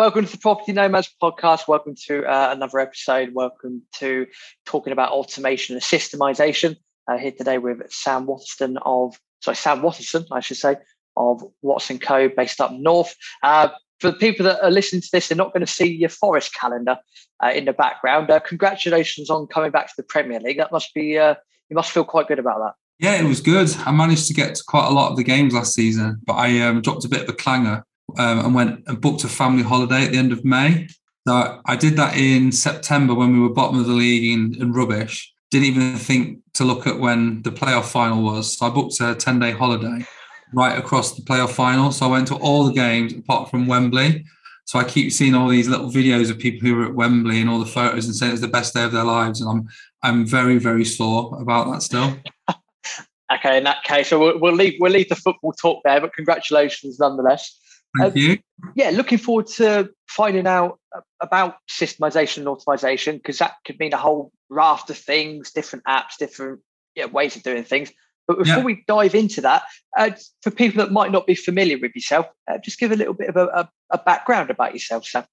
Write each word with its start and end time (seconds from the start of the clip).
Welcome 0.00 0.24
to 0.24 0.32
the 0.32 0.38
Property 0.38 0.72
Nomads 0.72 1.14
podcast. 1.22 1.68
Welcome 1.68 1.94
to 2.06 2.24
uh, 2.24 2.52
another 2.52 2.78
episode. 2.78 3.34
Welcome 3.34 3.82
to 3.96 4.26
talking 4.64 4.94
about 4.94 5.12
automation 5.12 5.76
and 5.76 5.82
systemization. 5.82 6.76
Uh, 7.06 7.18
here 7.18 7.32
today 7.32 7.58
with 7.58 7.82
Sam 7.92 8.24
Watterson 8.24 8.78
of, 8.78 9.20
sorry, 9.42 9.56
Sam 9.56 9.82
Watterson, 9.82 10.24
I 10.32 10.40
should 10.40 10.56
say, 10.56 10.76
of 11.18 11.44
Watts 11.60 11.90
& 11.96 12.00
Co. 12.00 12.30
based 12.30 12.62
up 12.62 12.72
north. 12.72 13.14
Uh, 13.42 13.68
for 13.98 14.10
the 14.10 14.16
people 14.16 14.44
that 14.44 14.64
are 14.64 14.70
listening 14.70 15.02
to 15.02 15.08
this, 15.12 15.28
they're 15.28 15.36
not 15.36 15.52
going 15.52 15.66
to 15.66 15.70
see 15.70 15.94
your 15.94 16.08
Forest 16.08 16.54
calendar 16.54 16.96
uh, 17.44 17.50
in 17.54 17.66
the 17.66 17.74
background. 17.74 18.30
Uh, 18.30 18.40
congratulations 18.40 19.28
on 19.28 19.48
coming 19.48 19.70
back 19.70 19.88
to 19.88 19.94
the 19.98 20.02
Premier 20.02 20.40
League. 20.40 20.56
That 20.56 20.72
must 20.72 20.94
be, 20.94 21.18
uh, 21.18 21.34
you 21.68 21.76
must 21.76 21.90
feel 21.90 22.04
quite 22.04 22.26
good 22.26 22.38
about 22.38 22.60
that. 22.60 22.72
Yeah, 23.00 23.20
it 23.20 23.28
was 23.28 23.42
good. 23.42 23.76
I 23.84 23.92
managed 23.92 24.28
to 24.28 24.32
get 24.32 24.54
to 24.54 24.62
quite 24.66 24.86
a 24.86 24.94
lot 24.94 25.10
of 25.10 25.18
the 25.18 25.24
games 25.24 25.52
last 25.52 25.74
season, 25.74 26.22
but 26.24 26.36
I 26.36 26.58
um, 26.60 26.80
dropped 26.80 27.04
a 27.04 27.08
bit 27.08 27.24
of 27.24 27.28
a 27.28 27.34
clanger 27.34 27.84
um, 28.18 28.44
and 28.44 28.54
went 28.54 28.82
and 28.86 29.00
booked 29.00 29.24
a 29.24 29.28
family 29.28 29.62
holiday 29.62 30.04
at 30.04 30.12
the 30.12 30.18
end 30.18 30.32
of 30.32 30.44
May. 30.44 30.88
So 31.26 31.60
I 31.66 31.76
did 31.76 31.96
that 31.96 32.16
in 32.16 32.50
September 32.50 33.14
when 33.14 33.32
we 33.32 33.40
were 33.40 33.50
bottom 33.50 33.78
of 33.78 33.86
the 33.86 33.92
league 33.92 34.32
and, 34.32 34.56
and 34.56 34.74
rubbish. 34.74 35.32
Didn't 35.50 35.66
even 35.66 35.96
think 35.96 36.38
to 36.54 36.64
look 36.64 36.86
at 36.86 36.98
when 36.98 37.42
the 37.42 37.50
playoff 37.50 37.90
final 37.90 38.22
was. 38.22 38.56
So 38.56 38.66
I 38.66 38.70
booked 38.70 39.00
a 39.00 39.14
10 39.14 39.38
day 39.38 39.52
holiday 39.52 40.06
right 40.52 40.78
across 40.78 41.14
the 41.14 41.22
playoff 41.22 41.50
final. 41.50 41.92
So 41.92 42.06
I 42.06 42.10
went 42.10 42.28
to 42.28 42.36
all 42.36 42.64
the 42.64 42.72
games 42.72 43.12
apart 43.12 43.50
from 43.50 43.66
Wembley. 43.66 44.24
So 44.64 44.78
I 44.78 44.84
keep 44.84 45.12
seeing 45.12 45.34
all 45.34 45.48
these 45.48 45.68
little 45.68 45.90
videos 45.90 46.30
of 46.30 46.38
people 46.38 46.66
who 46.66 46.76
were 46.76 46.86
at 46.86 46.94
Wembley 46.94 47.40
and 47.40 47.50
all 47.50 47.58
the 47.58 47.66
photos 47.66 48.06
and 48.06 48.14
saying 48.14 48.32
it's 48.32 48.40
the 48.40 48.48
best 48.48 48.72
day 48.72 48.84
of 48.84 48.92
their 48.92 49.04
lives. 49.04 49.40
And 49.40 49.50
I'm 49.50 49.68
I'm 50.02 50.26
very, 50.26 50.58
very 50.58 50.84
sore 50.84 51.36
about 51.40 51.70
that 51.72 51.82
still. 51.82 52.16
okay, 53.34 53.58
in 53.58 53.64
that 53.64 53.82
case, 53.84 54.08
so 54.08 54.18
we'll, 54.18 54.38
we'll 54.38 54.54
leave 54.54 54.74
we'll 54.80 54.92
leave 54.92 55.08
the 55.08 55.16
football 55.16 55.52
talk 55.52 55.82
there, 55.84 56.00
but 56.00 56.14
congratulations 56.14 56.98
nonetheless. 56.98 57.58
Thank 57.98 58.16
you. 58.16 58.38
Yeah, 58.74 58.90
looking 58.90 59.18
forward 59.18 59.46
to 59.48 59.90
finding 60.08 60.46
out 60.46 60.78
about 61.20 61.56
systemization 61.68 62.38
and 62.38 62.48
automation 62.48 63.16
because 63.16 63.38
that 63.38 63.54
could 63.64 63.78
mean 63.78 63.92
a 63.92 63.96
whole 63.96 64.32
raft 64.48 64.90
of 64.90 64.98
things, 64.98 65.50
different 65.50 65.84
apps, 65.86 66.16
different 66.18 66.60
yeah, 66.94 67.06
ways 67.06 67.36
of 67.36 67.42
doing 67.42 67.64
things. 67.64 67.90
But 68.28 68.38
before 68.38 68.58
yeah. 68.58 68.64
we 68.64 68.84
dive 68.86 69.14
into 69.14 69.40
that, 69.40 69.62
uh, 69.98 70.10
for 70.42 70.52
people 70.52 70.84
that 70.84 70.92
might 70.92 71.10
not 71.10 71.26
be 71.26 71.34
familiar 71.34 71.78
with 71.78 71.92
yourself, 71.96 72.26
uh, 72.48 72.58
just 72.58 72.78
give 72.78 72.92
a 72.92 72.96
little 72.96 73.14
bit 73.14 73.28
of 73.28 73.36
a, 73.36 73.46
a, 73.46 73.70
a, 73.90 73.98
background 73.98 74.50
about 74.50 74.72
yourself, 74.72 75.04
Sam. 75.04 75.24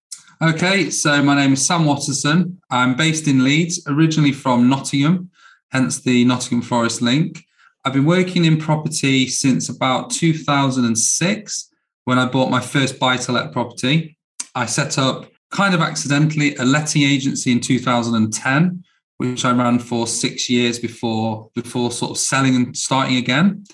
Okay, 0.42 0.89
so 0.89 1.21
my 1.21 1.36
name 1.36 1.53
is 1.53 1.66
Sam 1.66 1.86
Watterson. 1.86 2.59
I'm 2.71 2.95
based 2.95 3.27
in 3.27 3.44
Leeds, 3.44 3.83
originally 3.88 4.31
from 4.31 4.67
Nottingham, 4.67 5.30
hence 5.71 6.02
the 6.02 6.25
Nottingham 6.25 6.64
Forest 6.64 7.03
link. 7.03 7.44
I've 7.86 7.94
been 7.94 8.05
working 8.05 8.45
in 8.45 8.58
property 8.58 9.27
since 9.27 9.69
about 9.69 10.09
2006 10.09 11.69
when 12.08 12.17
I 12.17 12.25
bought 12.25 12.50
my 12.50 12.61
first 12.61 13.00
buy 13.00 13.17
to 13.17 13.33
let 13.33 13.52
property. 13.52 14.17
I 14.55 14.66
set 14.66 14.97
up 14.97 15.30
kind 15.52 15.75
of 15.75 15.81
accidentally 15.81 16.55
a 16.55 16.64
letting 16.64 17.02
agency 17.02 17.52
in 17.52 17.59
2010, 17.59 18.81
which 19.17 19.44
I 19.44 19.52
ran 19.52 19.77
for 19.77 20.08
six 20.08 20.49
years 20.49 20.80
before 20.80 21.49
before 21.53 21.91
sort 21.91 22.11
of 22.11 22.17
selling 22.17 22.55
and 22.55 22.77
starting 22.77 23.17
again. 23.17 23.66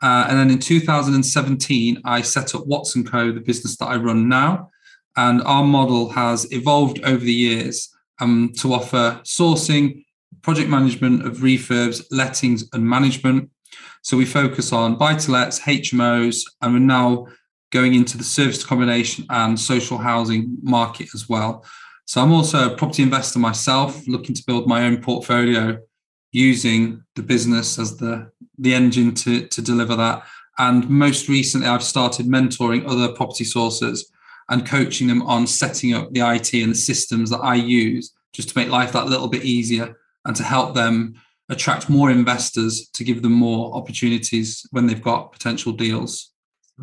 Uh, 0.00 0.24
and 0.26 0.38
then 0.38 0.50
in 0.50 0.58
2017, 0.58 2.00
I 2.06 2.22
set 2.22 2.54
up 2.54 2.66
Watts 2.66 2.96
& 3.02 3.04
Co, 3.04 3.30
the 3.30 3.40
business 3.40 3.76
that 3.76 3.88
I 3.88 3.96
run 3.96 4.26
now. 4.26 4.70
And 5.18 5.42
our 5.42 5.62
model 5.62 6.08
has 6.08 6.50
evolved 6.50 7.04
over 7.04 7.22
the 7.22 7.34
years 7.34 7.90
um, 8.22 8.54
to 8.60 8.72
offer 8.72 9.20
sourcing, 9.22 10.02
project 10.40 10.70
management 10.70 11.26
of 11.26 11.40
refurbs, 11.40 12.02
lettings, 12.10 12.64
and 12.72 12.88
management. 12.88 13.50
So 14.00 14.16
we 14.16 14.24
focus 14.24 14.72
on 14.72 14.96
buy 14.96 15.16
to 15.16 15.30
lets, 15.30 15.60
HMOs, 15.60 16.40
and 16.62 16.72
we're 16.72 16.78
now 16.78 17.26
going 17.72 17.94
into 17.94 18.16
the 18.16 18.24
service 18.24 18.62
accommodation 18.62 19.24
and 19.30 19.58
social 19.58 19.98
housing 19.98 20.56
market 20.62 21.08
as 21.14 21.28
well. 21.28 21.64
So 22.04 22.20
I'm 22.20 22.32
also 22.32 22.70
a 22.70 22.76
property 22.76 23.02
investor 23.02 23.38
myself, 23.38 24.06
looking 24.06 24.34
to 24.34 24.44
build 24.46 24.68
my 24.68 24.84
own 24.84 25.02
portfolio 25.02 25.78
using 26.30 27.02
the 27.16 27.22
business 27.22 27.78
as 27.78 27.96
the, 27.96 28.30
the 28.58 28.74
engine 28.74 29.14
to, 29.14 29.46
to 29.48 29.62
deliver 29.62 29.96
that. 29.96 30.22
And 30.58 30.88
most 30.88 31.28
recently, 31.28 31.66
I've 31.66 31.82
started 31.82 32.26
mentoring 32.26 32.86
other 32.86 33.12
property 33.12 33.44
sources 33.44 34.12
and 34.50 34.66
coaching 34.66 35.08
them 35.08 35.22
on 35.22 35.46
setting 35.46 35.94
up 35.94 36.12
the 36.12 36.20
IT 36.20 36.52
and 36.54 36.72
the 36.72 36.76
systems 36.76 37.30
that 37.30 37.40
I 37.40 37.54
use 37.54 38.12
just 38.32 38.50
to 38.50 38.58
make 38.58 38.68
life 38.68 38.92
that 38.92 39.06
little 39.06 39.28
bit 39.28 39.44
easier 39.44 39.96
and 40.26 40.36
to 40.36 40.42
help 40.42 40.74
them 40.74 41.14
attract 41.48 41.88
more 41.88 42.10
investors 42.10 42.88
to 42.94 43.04
give 43.04 43.22
them 43.22 43.32
more 43.32 43.74
opportunities 43.74 44.66
when 44.70 44.86
they've 44.86 45.02
got 45.02 45.32
potential 45.32 45.72
deals 45.72 46.31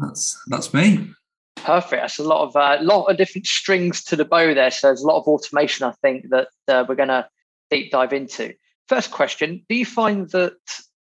that's 0.01 0.39
that's 0.47 0.73
me. 0.73 1.09
Perfect. 1.57 2.01
That's 2.01 2.19
a 2.19 2.23
lot 2.23 2.47
of 2.47 2.55
a 2.55 2.59
uh, 2.59 2.77
lot 2.81 3.05
of 3.05 3.17
different 3.17 3.45
strings 3.45 4.03
to 4.05 4.15
the 4.15 4.25
bow 4.25 4.53
there. 4.53 4.71
So 4.71 4.87
there's 4.87 5.01
a 5.01 5.07
lot 5.07 5.19
of 5.19 5.27
automation. 5.27 5.85
I 5.85 5.93
think 6.01 6.29
that 6.29 6.47
uh, 6.67 6.85
we're 6.87 6.95
going 6.95 7.09
to 7.09 7.27
deep 7.69 7.91
dive 7.91 8.13
into. 8.13 8.53
First 8.87 9.11
question: 9.11 9.65
Do 9.67 9.75
you 9.75 9.85
find 9.85 10.29
that 10.29 10.53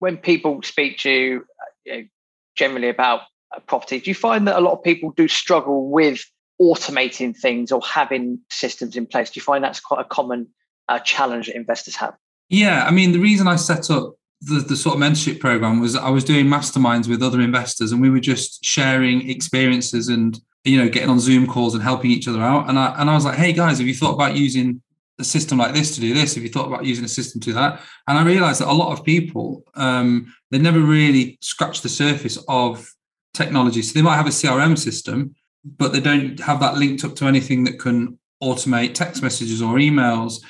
when 0.00 0.16
people 0.16 0.60
speak 0.62 0.98
to 0.98 1.10
you, 1.10 1.36
uh, 1.38 1.64
you 1.84 1.92
know, 1.92 2.08
generally 2.56 2.88
about 2.88 3.22
property, 3.66 4.00
do 4.00 4.10
you 4.10 4.14
find 4.14 4.48
that 4.48 4.56
a 4.56 4.60
lot 4.60 4.72
of 4.72 4.82
people 4.82 5.12
do 5.16 5.28
struggle 5.28 5.90
with 5.90 6.24
automating 6.60 7.36
things 7.36 7.70
or 7.70 7.80
having 7.82 8.40
systems 8.50 8.96
in 8.96 9.06
place? 9.06 9.30
Do 9.30 9.38
you 9.38 9.42
find 9.42 9.62
that's 9.62 9.80
quite 9.80 10.00
a 10.00 10.04
common 10.04 10.48
uh, 10.88 10.98
challenge 10.98 11.46
that 11.46 11.56
investors 11.56 11.96
have? 11.96 12.14
Yeah, 12.48 12.84
I 12.84 12.90
mean, 12.90 13.12
the 13.12 13.20
reason 13.20 13.48
I 13.48 13.56
set 13.56 13.90
up 13.90 14.14
the, 14.44 14.60
the 14.60 14.76
sort 14.76 14.96
of 14.96 15.00
mentorship 15.00 15.40
program 15.40 15.80
was 15.80 15.94
I 15.94 16.10
was 16.10 16.24
doing 16.24 16.46
masterminds 16.46 17.08
with 17.08 17.22
other 17.22 17.40
investors 17.40 17.92
and 17.92 18.02
we 18.02 18.10
were 18.10 18.20
just 18.20 18.64
sharing 18.64 19.28
experiences 19.30 20.08
and 20.08 20.38
you 20.64 20.78
know 20.78 20.88
getting 20.88 21.10
on 21.10 21.20
Zoom 21.20 21.46
calls 21.46 21.74
and 21.74 21.82
helping 21.82 22.10
each 22.10 22.28
other 22.28 22.40
out. 22.40 22.68
And 22.68 22.78
I 22.78 22.94
and 22.98 23.08
I 23.08 23.14
was 23.14 23.24
like, 23.24 23.38
hey 23.38 23.52
guys, 23.52 23.78
have 23.78 23.86
you 23.86 23.94
thought 23.94 24.14
about 24.14 24.36
using 24.36 24.82
a 25.18 25.24
system 25.24 25.58
like 25.58 25.74
this 25.74 25.94
to 25.94 26.00
do 26.00 26.14
this? 26.14 26.34
Have 26.34 26.42
you 26.42 26.50
thought 26.50 26.66
about 26.66 26.84
using 26.84 27.04
a 27.04 27.08
system 27.08 27.40
to 27.42 27.52
that? 27.52 27.80
And 28.08 28.18
I 28.18 28.24
realized 28.24 28.60
that 28.60 28.68
a 28.68 28.72
lot 28.72 28.92
of 28.92 29.04
people 29.04 29.62
um, 29.74 30.32
they 30.50 30.58
never 30.58 30.80
really 30.80 31.38
scratched 31.40 31.84
the 31.84 31.88
surface 31.88 32.38
of 32.48 32.88
technology. 33.34 33.82
So 33.82 33.94
they 33.94 34.02
might 34.02 34.16
have 34.16 34.26
a 34.26 34.30
CRM 34.30 34.76
system, 34.76 35.34
but 35.64 35.92
they 35.92 36.00
don't 36.00 36.38
have 36.40 36.60
that 36.60 36.76
linked 36.76 37.04
up 37.04 37.14
to 37.16 37.26
anything 37.26 37.64
that 37.64 37.78
can 37.78 38.18
automate 38.42 38.94
text 38.94 39.22
messages 39.22 39.62
or 39.62 39.76
emails. 39.76 40.42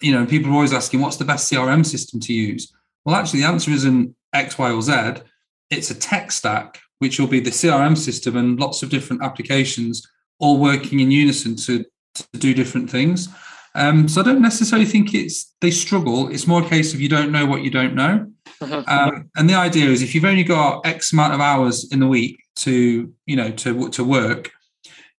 You 0.00 0.12
know, 0.12 0.26
people 0.26 0.50
are 0.50 0.54
always 0.54 0.72
asking, 0.72 1.00
what's 1.00 1.16
the 1.16 1.24
best 1.24 1.52
CRM 1.52 1.84
system 1.84 2.18
to 2.20 2.32
use? 2.32 2.72
Well, 3.06 3.14
actually, 3.14 3.40
the 3.40 3.46
answer 3.46 3.70
isn't 3.70 4.14
X, 4.34 4.58
Y, 4.58 4.70
or 4.70 4.82
Z. 4.82 5.22
It's 5.70 5.90
a 5.90 5.94
tech 5.94 6.32
stack, 6.32 6.80
which 6.98 7.20
will 7.20 7.28
be 7.28 7.40
the 7.40 7.50
CRM 7.50 7.96
system 7.96 8.36
and 8.36 8.58
lots 8.58 8.82
of 8.82 8.90
different 8.90 9.22
applications 9.22 10.06
all 10.40 10.58
working 10.58 11.00
in 11.00 11.12
unison 11.12 11.54
to, 11.56 11.84
to 12.16 12.24
do 12.32 12.52
different 12.52 12.90
things. 12.90 13.28
Um, 13.76 14.08
so 14.08 14.20
I 14.20 14.24
don't 14.24 14.42
necessarily 14.42 14.86
think 14.86 15.14
it's 15.14 15.54
they 15.60 15.70
struggle. 15.70 16.28
It's 16.28 16.46
more 16.46 16.64
a 16.64 16.68
case 16.68 16.94
of 16.94 17.00
you 17.00 17.08
don't 17.08 17.30
know 17.30 17.46
what 17.46 17.62
you 17.62 17.70
don't 17.70 17.94
know. 17.94 18.26
Um, 18.88 19.30
and 19.36 19.50
the 19.50 19.54
idea 19.54 19.90
is 19.90 20.02
if 20.02 20.14
you've 20.14 20.24
only 20.24 20.42
got 20.42 20.86
X 20.86 21.12
amount 21.12 21.34
of 21.34 21.40
hours 21.40 21.92
in 21.92 22.00
the 22.00 22.06
week 22.06 22.42
to 22.56 23.12
you 23.26 23.36
know 23.36 23.50
to 23.50 23.90
to 23.90 24.02
work, 24.02 24.50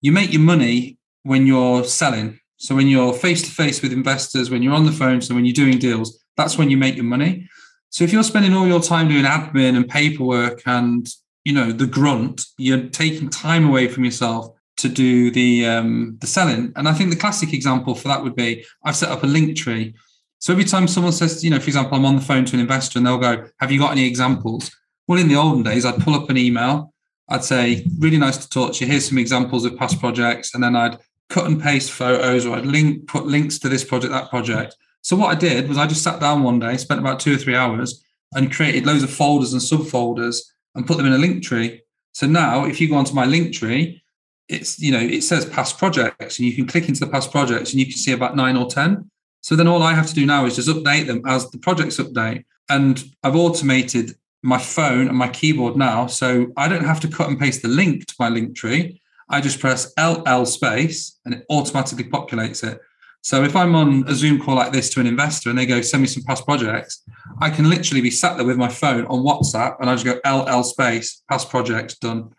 you 0.00 0.10
make 0.10 0.32
your 0.32 0.42
money 0.42 0.98
when 1.22 1.46
you're 1.46 1.84
selling. 1.84 2.40
So 2.56 2.74
when 2.74 2.88
you're 2.88 3.14
face 3.14 3.42
to 3.42 3.50
face 3.50 3.80
with 3.80 3.92
investors, 3.92 4.50
when 4.50 4.62
you're 4.62 4.74
on 4.74 4.86
the 4.86 4.92
phone, 4.92 5.20
so 5.20 5.36
when 5.36 5.44
you're 5.44 5.52
doing 5.52 5.78
deals, 5.78 6.18
that's 6.36 6.58
when 6.58 6.68
you 6.68 6.76
make 6.76 6.96
your 6.96 7.04
money. 7.04 7.48
So 7.90 8.04
if 8.04 8.12
you're 8.12 8.22
spending 8.22 8.54
all 8.54 8.66
your 8.66 8.80
time 8.80 9.08
doing 9.08 9.24
admin 9.24 9.76
and 9.76 9.88
paperwork 9.88 10.62
and 10.66 11.08
you 11.44 11.52
know 11.52 11.72
the 11.72 11.86
grunt, 11.86 12.44
you're 12.58 12.88
taking 12.88 13.30
time 13.30 13.66
away 13.68 13.88
from 13.88 14.04
yourself 14.04 14.54
to 14.78 14.88
do 14.88 15.30
the 15.30 15.66
um, 15.66 16.16
the 16.20 16.26
selling. 16.26 16.72
And 16.76 16.88
I 16.88 16.92
think 16.92 17.10
the 17.10 17.16
classic 17.16 17.52
example 17.52 17.94
for 17.94 18.08
that 18.08 18.22
would 18.22 18.36
be 18.36 18.64
I've 18.84 18.96
set 18.96 19.10
up 19.10 19.22
a 19.22 19.26
link 19.26 19.56
tree. 19.56 19.94
So 20.40 20.52
every 20.52 20.64
time 20.64 20.86
someone 20.86 21.12
says, 21.12 21.42
you 21.42 21.50
know, 21.50 21.58
for 21.58 21.66
example, 21.66 21.96
I'm 21.96 22.04
on 22.04 22.16
the 22.16 22.22
phone 22.22 22.44
to 22.44 22.54
an 22.54 22.60
investor 22.60 22.98
and 22.98 23.06
they'll 23.06 23.18
go, 23.18 23.46
"Have 23.60 23.72
you 23.72 23.78
got 23.78 23.92
any 23.92 24.06
examples?" 24.06 24.70
Well, 25.06 25.18
in 25.18 25.28
the 25.28 25.36
olden 25.36 25.62
days, 25.62 25.84
I'd 25.84 26.00
pull 26.00 26.14
up 26.14 26.30
an 26.30 26.36
email. 26.36 26.92
I'd 27.28 27.44
say, 27.44 27.86
"Really 27.98 28.18
nice 28.18 28.36
to 28.38 28.48
talk 28.48 28.74
to 28.74 28.84
you. 28.84 28.90
Here's 28.90 29.08
some 29.08 29.18
examples 29.18 29.64
of 29.64 29.76
past 29.76 29.98
projects," 29.98 30.54
and 30.54 30.62
then 30.62 30.76
I'd 30.76 30.98
cut 31.28 31.46
and 31.46 31.60
paste 31.60 31.90
photos 31.90 32.46
or 32.46 32.56
I'd 32.56 32.66
link 32.66 33.06
put 33.06 33.26
links 33.26 33.58
to 33.60 33.68
this 33.68 33.84
project, 33.84 34.12
that 34.12 34.30
project. 34.30 34.76
So 35.02 35.16
what 35.16 35.34
I 35.34 35.38
did 35.38 35.68
was 35.68 35.78
I 35.78 35.86
just 35.86 36.02
sat 36.02 36.20
down 36.20 36.42
one 36.42 36.58
day, 36.58 36.76
spent 36.76 37.00
about 37.00 37.20
two 37.20 37.34
or 37.34 37.38
three 37.38 37.54
hours, 37.54 38.04
and 38.34 38.52
created 38.52 38.86
loads 38.86 39.02
of 39.02 39.10
folders 39.10 39.52
and 39.52 39.62
subfolders 39.62 40.40
and 40.74 40.86
put 40.86 40.96
them 40.96 41.06
in 41.06 41.12
a 41.12 41.18
link 41.18 41.42
tree. 41.42 41.82
So 42.12 42.26
now, 42.26 42.64
if 42.64 42.80
you 42.80 42.88
go 42.88 42.96
onto 42.96 43.14
my 43.14 43.24
link 43.24 43.54
tree, 43.54 44.02
it's 44.48 44.80
you 44.80 44.92
know 44.92 45.00
it 45.00 45.22
says 45.22 45.44
past 45.46 45.78
projects, 45.78 46.38
and 46.38 46.48
you 46.48 46.54
can 46.54 46.66
click 46.66 46.88
into 46.88 47.00
the 47.00 47.10
past 47.10 47.30
projects, 47.30 47.70
and 47.72 47.80
you 47.80 47.86
can 47.86 47.96
see 47.96 48.12
about 48.12 48.36
nine 48.36 48.56
or 48.56 48.66
ten. 48.68 49.10
So 49.40 49.56
then 49.56 49.68
all 49.68 49.82
I 49.82 49.94
have 49.94 50.08
to 50.08 50.14
do 50.14 50.26
now 50.26 50.46
is 50.46 50.56
just 50.56 50.68
update 50.68 51.06
them 51.06 51.22
as 51.26 51.50
the 51.50 51.58
projects 51.58 51.98
update, 51.98 52.44
and 52.68 53.02
I've 53.22 53.36
automated 53.36 54.14
my 54.42 54.58
phone 54.58 55.08
and 55.08 55.16
my 55.16 55.28
keyboard 55.28 55.76
now, 55.76 56.06
so 56.06 56.52
I 56.56 56.68
don't 56.68 56.84
have 56.84 57.00
to 57.00 57.08
cut 57.08 57.28
and 57.28 57.38
paste 57.38 57.62
the 57.62 57.68
link 57.68 58.06
to 58.06 58.14
my 58.18 58.28
link 58.28 58.56
tree. 58.56 59.00
I 59.28 59.40
just 59.40 59.60
press 59.60 59.92
LL 59.98 60.44
space, 60.44 61.18
and 61.24 61.34
it 61.34 61.44
automatically 61.50 62.04
populates 62.04 62.66
it. 62.66 62.80
So 63.22 63.44
if 63.44 63.54
I'm 63.56 63.74
on 63.74 64.04
a 64.06 64.14
Zoom 64.14 64.40
call 64.40 64.54
like 64.54 64.72
this 64.72 64.90
to 64.90 65.00
an 65.00 65.06
investor 65.06 65.50
and 65.50 65.58
they 65.58 65.66
go, 65.66 65.80
send 65.80 66.02
me 66.02 66.08
some 66.08 66.22
past 66.22 66.44
projects, 66.44 67.02
I 67.40 67.50
can 67.50 67.68
literally 67.68 68.00
be 68.00 68.10
sat 68.10 68.36
there 68.36 68.46
with 68.46 68.56
my 68.56 68.68
phone 68.68 69.06
on 69.06 69.24
WhatsApp 69.24 69.76
and 69.80 69.90
I 69.90 69.96
just 69.96 70.06
go 70.06 70.20
LL 70.24 70.62
space, 70.62 71.22
past 71.28 71.50
projects 71.50 71.98
done. 71.98 72.30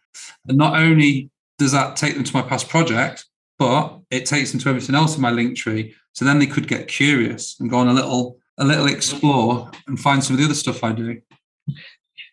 And 0.47 0.57
not 0.57 0.79
only 0.79 1.29
does 1.57 1.71
that 1.73 1.95
take 1.95 2.15
them 2.15 2.23
to 2.23 2.33
my 2.33 2.41
past 2.41 2.69
project, 2.69 3.25
but 3.59 3.99
it 4.09 4.25
takes 4.25 4.51
them 4.51 4.59
to 4.61 4.69
everything 4.69 4.95
else 4.95 5.15
in 5.15 5.21
my 5.21 5.31
link 5.31 5.57
tree. 5.57 5.93
So 6.13 6.25
then 6.25 6.39
they 6.39 6.47
could 6.47 6.67
get 6.67 6.87
curious 6.87 7.59
and 7.59 7.69
go 7.69 7.77
on 7.77 7.89
a 7.89 7.93
little 7.93 8.39
a 8.59 8.65
little 8.65 8.87
explore 8.87 9.71
and 9.87 9.99
find 9.99 10.23
some 10.23 10.33
of 10.33 10.39
the 10.39 10.45
other 10.45 10.53
stuff 10.53 10.83
I 10.83 10.91
do. 10.91 11.21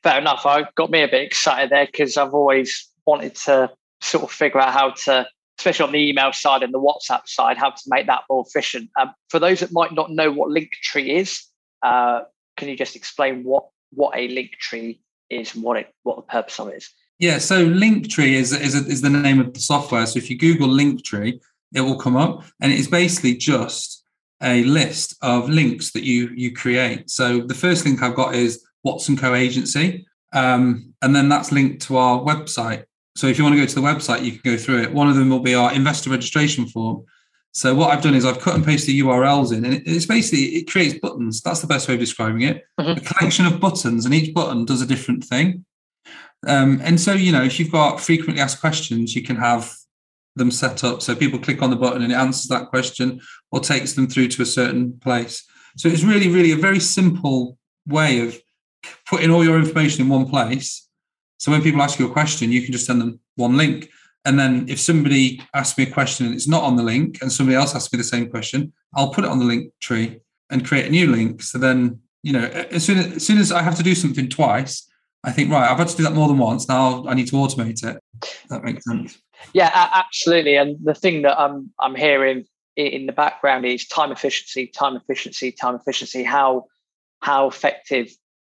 Fair 0.03 0.19
enough. 0.19 0.45
I 0.45 0.67
got 0.75 0.91
me 0.91 1.03
a 1.03 1.09
bit 1.09 1.23
excited 1.23 1.71
there 1.71 1.87
because 1.87 2.17
I've 2.17 2.35
always 2.35 2.89
wanted 3.07 3.37
to 3.37 3.71
sort 4.01 4.25
of 4.25 4.33
figure 4.33 4.61
out 4.61 4.73
how 4.73 4.91
to, 5.05 5.27
especially 5.59 5.87
on 5.87 5.93
the 5.93 6.09
email 6.09 6.33
side 6.33 6.63
and 6.63 6.73
the 6.73 6.81
WhatsApp 6.81 7.27
side, 7.27 7.57
how 7.57 7.71
to 7.71 7.83
make 7.89 8.07
that 8.07 8.25
more 8.29 8.45
efficient. 8.47 8.91
Um, 8.99 9.13
for 9.29 9.39
those 9.39 9.61
that 9.61 9.73
might 9.73 9.93
not 9.93 10.11
know 10.11 10.31
what 10.31 10.51
Linktree 10.51 11.09
is, 11.09 11.45
uh, 11.83 12.23
can 12.57 12.69
you 12.69 12.77
just 12.77 12.97
explain 12.97 13.45
what 13.45 13.67
what 13.93 14.17
a 14.17 14.29
Linktree 14.29 14.99
is 15.31 15.55
and 15.55 15.63
what 15.63 15.77
it 15.79 15.95
what 16.03 16.17
the 16.17 16.23
purpose 16.23 16.59
of 16.59 16.69
it 16.69 16.77
is? 16.77 16.91
Yeah, 17.19 17.39
so 17.39 17.65
Linktree 17.67 18.33
is 18.33 18.53
is, 18.53 18.75
is 18.75 19.03
the 19.03 19.11
name 19.11 19.41
of 19.41 19.55
the 19.55 19.61
software. 19.61 20.07
So 20.07 20.19
if 20.19 20.31
you 20.31 20.39
Google 20.39 20.69
Linktree, 20.69 21.41
it 21.75 21.81
will 21.81 21.99
come 21.99 22.17
up, 22.17 22.45
and 22.61 22.73
it's 22.73 22.89
basically 22.89 23.37
just 23.37 24.05
a 24.43 24.65
list 24.65 25.17
of 25.23 25.49
links 25.49 25.93
that 25.93 26.05
you 26.05 26.31
you 26.35 26.53
create. 26.53 27.11
So 27.11 27.41
the 27.41 27.55
first 27.55 27.85
link 27.85 28.03
I've 28.03 28.15
got 28.15 28.35
is 28.35 28.65
Watts 28.85 29.09
& 29.15 29.19
Co 29.19 29.35
Agency, 29.35 30.07
um, 30.33 30.95
and 31.03 31.17
then 31.17 31.29
that's 31.29 31.53
linked 31.53 31.83
to 31.83 31.97
our 31.97 32.21
website. 32.21 32.85
So 33.17 33.27
if 33.27 33.39
you 33.39 33.45
want 33.45 33.55
to 33.55 33.61
go 33.61 33.67
to 33.67 33.75
the 33.75 33.81
website, 33.81 34.25
you 34.25 34.33
can 34.33 34.53
go 34.53 34.57
through 34.57 34.83
it. 34.83 34.93
One 34.93 35.09
of 35.09 35.17
them 35.17 35.31
will 35.31 35.41
be 35.41 35.55
our 35.55 35.73
investor 35.73 36.11
registration 36.11 36.67
form. 36.67 37.05
So 37.53 37.75
what 37.75 37.91
I've 37.91 38.03
done 38.03 38.15
is 38.15 38.27
I've 38.27 38.41
cut 38.41 38.55
and 38.55 38.65
pasted 38.65 38.95
the 38.95 39.01
URLs 39.01 39.57
in, 39.57 39.65
and 39.65 39.83
it's 39.87 40.05
basically 40.05 40.57
it 40.57 40.71
creates 40.71 40.99
buttons. 40.99 41.41
That's 41.41 41.63
the 41.63 41.67
best 41.67 41.89
way 41.89 41.95
of 41.95 42.01
describing 42.01 42.43
it. 42.43 42.65
Mm-hmm. 42.79 42.99
A 42.99 43.01
collection 43.01 43.47
of 43.47 43.59
buttons, 43.59 44.05
and 44.05 44.15
each 44.15 44.35
button 44.35 44.67
does 44.67 44.83
a 44.83 44.87
different 44.87 45.25
thing. 45.25 45.65
Um, 46.47 46.81
and 46.85 47.01
so 47.01 47.15
you 47.15 47.33
know, 47.33 47.43
if 47.43 47.59
you've 47.59 47.73
got 47.73 48.01
frequently 48.01 48.43
asked 48.43 48.61
questions, 48.61 49.17
you 49.17 49.23
can 49.23 49.37
have 49.37 49.75
them 50.37 50.51
set 50.51 50.85
up 50.85 51.01
so 51.01 51.17
people 51.17 51.39
click 51.39 51.63
on 51.63 51.71
the 51.71 51.77
button 51.77 52.03
and 52.03 52.13
it 52.13 52.17
answers 52.17 52.49
that 52.49 52.69
question 52.69 53.21
or 53.51 53.61
takes 53.61 53.95
them 53.95 54.07
through 54.07 54.29
to 54.29 54.43
a 54.43 54.47
certain 54.47 54.99
place. 55.01 55.43
So 55.79 55.89
it's 55.89 56.05
really, 56.05 56.29
really 56.29 56.53
a 56.53 56.57
very 56.57 56.79
simple 56.79 57.57
way 57.87 58.21
of 58.21 58.39
putting 59.09 59.31
all 59.31 59.43
your 59.43 59.59
information 59.59 60.03
in 60.03 60.11
one 60.11 60.29
place. 60.29 60.86
So 61.39 61.51
when 61.53 61.63
people 61.63 61.83
ask 61.83 61.99
you 61.99 62.07
a 62.07 62.13
question, 62.13 62.53
you 62.53 62.63
can 62.63 62.73
just 62.73 62.87
send 62.87 63.01
them 63.01 63.21
one 63.37 63.57
link. 63.57 63.91
And 64.25 64.39
then 64.39 64.69
if 64.69 64.81
somebody 64.81 65.41
asks 65.55 65.79
me 65.79 65.85
a 65.85 65.91
question 65.91 66.27
and 66.27 66.35
it's 66.35 66.49
not 66.49 66.65
on 66.65 66.77
the 66.77 66.83
link, 66.83 67.19
and 67.23 67.31
somebody 67.31 67.57
else 67.57 67.75
asks 67.75 67.93
me 67.93 67.97
the 67.99 68.05
same 68.05 68.29
question, 68.29 68.73
I'll 68.95 69.13
put 69.13 69.25
it 69.25 69.31
on 69.31 69.39
the 69.39 69.45
link 69.45 69.73
tree 69.81 70.21
and 70.51 70.67
create 70.67 70.87
a 70.87 70.91
new 70.91 71.07
link. 71.07 71.43
So 71.43 71.59
then, 71.59 72.01
you 72.23 72.33
know, 72.33 72.45
as 72.45 72.85
soon 72.85 72.99
as, 72.99 73.17
as 73.17 73.27
soon 73.27 73.39
as 73.39 73.53
I 73.53 73.63
have 73.63 73.77
to 73.77 73.83
do 73.83 73.95
something 73.95 74.29
twice, 74.29 74.89
I 75.23 75.33
think, 75.33 75.51
right, 75.51 75.71
I've 75.71 75.79
had 75.79 75.89
to 75.89 75.97
do 75.97 76.03
that 76.05 76.15
more 76.15 76.29
than 76.29 76.39
once. 76.39 76.69
Now 76.69 77.05
I 77.07 77.15
need 77.15 77.29
to 77.29 77.37
automate 77.37 77.85
it. 77.85 78.01
That 78.49 78.65
makes 78.65 78.85
sense. 78.85 79.19
Yeah, 79.53 79.71
absolutely. 79.73 80.57
And 80.57 80.77
the 80.85 80.95
thing 80.95 81.23
that 81.23 81.39
I'm 81.39 81.71
I'm 81.79 81.95
hearing 81.95 82.47
in 82.77 83.07
the 83.07 83.13
background 83.13 83.65
is 83.65 83.87
time 83.87 84.13
efficiency, 84.13 84.67
time 84.67 84.97
efficiency, 84.97 85.53
time 85.53 85.75
efficiency. 85.75 86.23
How 86.23 86.67
how 87.21 87.49
effective 87.49 88.11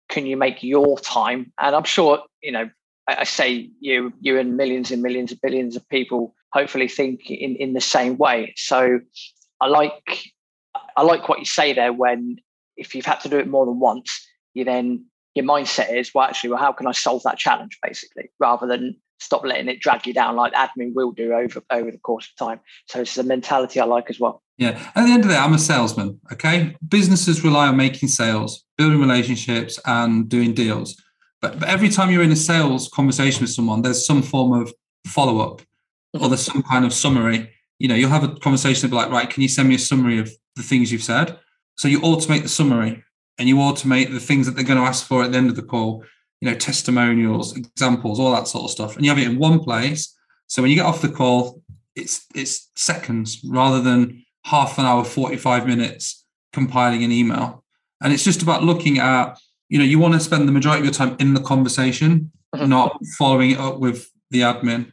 can 0.09 0.27
you 0.27 0.37
make 0.37 0.63
your 0.63 0.99
time? 0.99 1.53
And 1.59 1.75
I'm 1.75 1.85
sure 1.85 2.23
you 2.43 2.53
know. 2.53 2.71
I, 3.07 3.17
I 3.21 3.25
say 3.25 3.71
you 3.81 4.13
you 4.21 4.39
and 4.39 4.57
millions 4.57 4.91
and 4.91 5.03
millions 5.03 5.31
and 5.31 5.41
billions 5.41 5.77
of 5.77 5.87
people 5.89 6.35
hopefully 6.53 6.89
think 6.89 7.31
in 7.31 7.57
in 7.57 7.75
the 7.75 7.81
same 7.81 8.17
way. 8.17 8.55
So 8.57 9.01
I 9.61 9.67
like 9.67 10.25
I 10.97 11.03
like 11.03 11.29
what 11.29 11.39
you 11.39 11.45
say 11.45 11.73
there. 11.73 11.93
When 11.93 12.37
if 12.77 12.95
you've 12.95 13.07
had 13.07 13.21
to 13.21 13.29
do 13.29 13.39
it 13.39 13.49
more 13.49 13.67
than 13.67 13.79
once, 13.79 14.27
you 14.55 14.65
then 14.65 15.05
your 15.35 15.45
mindset 15.45 15.93
is 15.93 16.13
well 16.15 16.25
actually 16.25 16.51
well 16.51 16.61
how 16.61 16.73
can 16.73 16.87
I 16.87 16.93
solve 16.93 17.23
that 17.25 17.39
challenge 17.39 17.79
basically 17.83 18.31
rather 18.39 18.67
than 18.67 18.97
stop 19.19 19.45
letting 19.45 19.69
it 19.69 19.81
drag 19.81 20.07
you 20.07 20.13
down 20.13 20.37
like 20.37 20.53
admin 20.53 20.93
will 20.95 21.13
do 21.13 21.33
over 21.33 21.63
over 21.71 21.91
the 21.91 21.99
course 21.99 22.29
of 22.29 22.47
time. 22.47 22.61
So 22.89 23.01
it's 23.01 23.17
a 23.17 23.23
mentality 23.23 23.81
I 23.81 23.85
like 23.85 24.11
as 24.11 24.21
well. 24.21 24.43
Yeah. 24.59 24.81
At 24.95 25.07
the 25.07 25.13
end 25.13 25.23
of 25.25 25.29
the 25.29 25.35
day, 25.35 25.41
I'm 25.41 25.55
a 25.55 25.59
salesman. 25.59 26.21
Okay. 26.33 26.77
Businesses 26.89 27.43
rely 27.43 27.69
on 27.69 27.77
making 27.77 28.09
sales, 28.09 28.65
building 28.79 29.01
relationships, 29.01 29.81
and 29.87 30.29
doing 30.29 30.55
deals. 30.55 31.01
But, 31.41 31.59
but 31.59 31.69
every 31.69 31.89
time 31.89 32.11
you're 32.11 32.23
in 32.23 32.33
a 32.33 32.37
sales 32.37 32.89
conversation 32.89 33.43
with 33.43 33.51
someone, 33.51 33.83
there's 33.83 34.07
some 34.07 34.23
form 34.23 34.53
of 34.53 34.73
follow 35.07 35.41
up 35.41 35.63
or 36.19 36.29
there's 36.29 36.45
some 36.45 36.63
kind 36.63 36.85
of 36.85 36.93
summary. 36.93 37.51
You 37.79 37.89
know, 37.89 37.95
you'll 37.95 38.11
have 38.11 38.25
a 38.25 38.37
conversation 38.37 38.89
be 38.89 38.97
like, 38.97 39.11
right, 39.11 39.29
can 39.29 39.43
you 39.43 39.49
send 39.49 39.69
me 39.69 39.75
a 39.75 39.79
summary 39.79 40.19
of 40.19 40.31
the 40.57 40.63
things 40.63 40.93
you've 40.93 41.03
said? 41.03 41.39
So 41.77 41.89
you 41.89 42.01
automate 42.01 42.43
the 42.43 42.49
summary 42.49 43.03
and 43.39 43.49
you 43.49 43.57
automate 43.57 44.13
the 44.13 44.21
things 44.21 44.47
that 44.47 44.55
they're 44.55 44.65
going 44.65 44.79
to 44.79 44.87
ask 44.87 45.07
for 45.07 45.25
at 45.25 45.33
the 45.33 45.39
end 45.39 45.51
of 45.51 45.57
the 45.57 45.63
call 45.63 46.05
you 46.41 46.51
know, 46.51 46.57
testimonials, 46.57 47.57
examples, 47.57 48.21
all 48.21 48.33
that 48.33 48.49
sort 48.49 48.65
of 48.65 48.71
stuff. 48.71 48.97
And 48.97 49.05
you 49.05 49.11
have 49.11 49.19
it 49.19 49.29
in 49.29 49.39
one 49.39 49.61
place. 49.61 50.15
So 50.47 50.63
when 50.63 50.71
you 50.71 50.77
get 50.77 50.87
off 50.87 51.03
the 51.03 51.09
call, 51.09 51.63
it's 51.95 52.27
it's 52.35 52.71
seconds 52.77 53.41
rather 53.45 53.81
than 53.81 54.25
half 54.45 54.79
an 54.79 54.85
hour, 54.85 55.05
45 55.05 55.67
minutes 55.67 56.25
compiling 56.53 57.03
an 57.03 57.13
email. 57.13 57.65
And 58.03 58.13
it's 58.13 58.25
just 58.25 58.43
about 58.43 58.63
looking 58.63 58.99
at, 58.99 59.39
you 59.69 59.79
know, 59.79 59.85
you 59.85 59.99
want 59.99 60.15
to 60.15 60.21
spend 60.21 60.47
the 60.47 60.53
majority 60.53 60.81
of 60.81 60.85
your 60.85 60.95
time 60.95 61.17
in 61.19 61.35
the 61.35 61.41
conversation, 61.41 62.31
mm-hmm. 62.55 62.69
not 62.69 62.99
following 63.19 63.53
it 63.53 63.59
up 63.59 63.79
with 63.79 64.11
the 64.31 64.41
admin. 64.41 64.93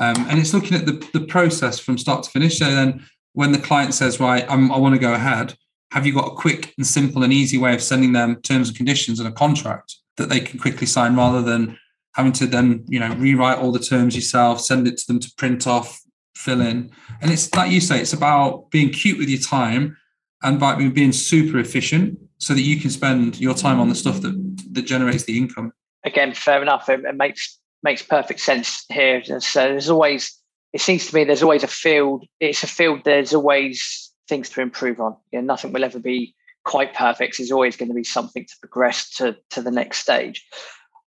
Um, 0.00 0.26
and 0.28 0.38
it's 0.38 0.54
looking 0.54 0.76
at 0.76 0.86
the, 0.86 1.06
the 1.12 1.26
process 1.26 1.78
from 1.78 1.98
start 1.98 2.22
to 2.22 2.30
finish. 2.30 2.58
So 2.58 2.64
then 2.66 3.04
when 3.32 3.52
the 3.52 3.58
client 3.58 3.94
says, 3.94 4.20
right, 4.20 4.44
I'm, 4.48 4.72
I 4.72 4.78
want 4.78 4.94
to 4.94 5.00
go 5.00 5.12
ahead, 5.12 5.56
have 5.90 6.06
you 6.06 6.14
got 6.14 6.32
a 6.32 6.34
quick 6.34 6.74
and 6.76 6.86
simple 6.86 7.22
and 7.22 7.32
easy 7.32 7.58
way 7.58 7.74
of 7.74 7.82
sending 7.82 8.12
them 8.12 8.40
terms 8.42 8.68
and 8.68 8.76
conditions 8.76 9.20
and 9.20 9.28
a 9.28 9.32
contract? 9.32 9.96
That 10.18 10.28
they 10.28 10.40
can 10.40 10.58
quickly 10.58 10.86
sign 10.86 11.16
rather 11.16 11.42
than 11.42 11.78
having 12.14 12.32
to 12.32 12.46
then 12.46 12.84
you 12.88 13.00
know 13.00 13.14
rewrite 13.14 13.58
all 13.58 13.72
the 13.72 13.78
terms 13.78 14.14
yourself 14.14 14.60
send 14.60 14.86
it 14.86 14.98
to 14.98 15.06
them 15.06 15.20
to 15.20 15.32
print 15.36 15.66
off 15.66 16.02
fill 16.38 16.60
in. 16.60 16.90
And 17.20 17.30
it's 17.30 17.52
like 17.54 17.70
you 17.70 17.80
say 17.80 18.00
it's 18.00 18.12
about 18.12 18.70
being 18.70 18.90
cute 18.90 19.18
with 19.18 19.28
your 19.28 19.40
time 19.40 19.96
and 20.42 20.60
by 20.60 20.76
being 20.88 21.12
super 21.12 21.58
efficient 21.58 22.18
so 22.38 22.54
that 22.54 22.62
you 22.62 22.80
can 22.80 22.90
spend 22.90 23.40
your 23.40 23.54
time 23.54 23.80
on 23.80 23.88
the 23.88 23.94
stuff 23.94 24.20
that 24.22 24.34
that 24.72 24.82
generates 24.82 25.24
the 25.24 25.36
income. 25.36 25.72
Again 26.04 26.32
fair 26.34 26.62
enough. 26.62 26.88
It, 26.88 27.04
it 27.04 27.16
makes 27.16 27.58
makes 27.82 28.02
perfect 28.02 28.40
sense 28.40 28.84
here. 28.88 29.22
So 29.40 29.60
there's 29.60 29.90
always 29.90 30.38
it 30.72 30.80
seems 30.80 31.06
to 31.08 31.14
me 31.14 31.24
there's 31.24 31.42
always 31.42 31.64
a 31.64 31.68
field 31.68 32.24
it's 32.40 32.62
a 32.62 32.68
field 32.68 33.00
there's 33.04 33.34
always 33.34 34.12
things 34.28 34.48
to 34.50 34.60
improve 34.60 35.00
on. 35.00 35.16
You 35.32 35.40
know, 35.40 35.46
nothing 35.46 35.72
will 35.72 35.84
ever 35.84 35.98
be 35.98 36.34
quite 36.68 36.94
perfect. 36.94 37.38
There's 37.38 37.50
always 37.50 37.76
going 37.76 37.88
to 37.88 37.94
be 37.94 38.04
something 38.04 38.44
to 38.44 38.54
progress 38.60 39.10
to 39.16 39.36
to 39.50 39.62
the 39.62 39.70
next 39.70 39.98
stage. 39.98 40.46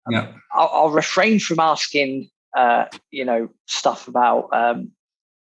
Um, 0.07 0.13
yeah, 0.13 0.31
I'll, 0.51 0.69
I'll, 0.73 0.89
refrain 0.89 1.39
from 1.39 1.59
asking, 1.59 2.29
uh, 2.57 2.85
you 3.11 3.23
know, 3.23 3.49
stuff 3.67 4.07
about 4.07 4.49
um, 4.51 4.91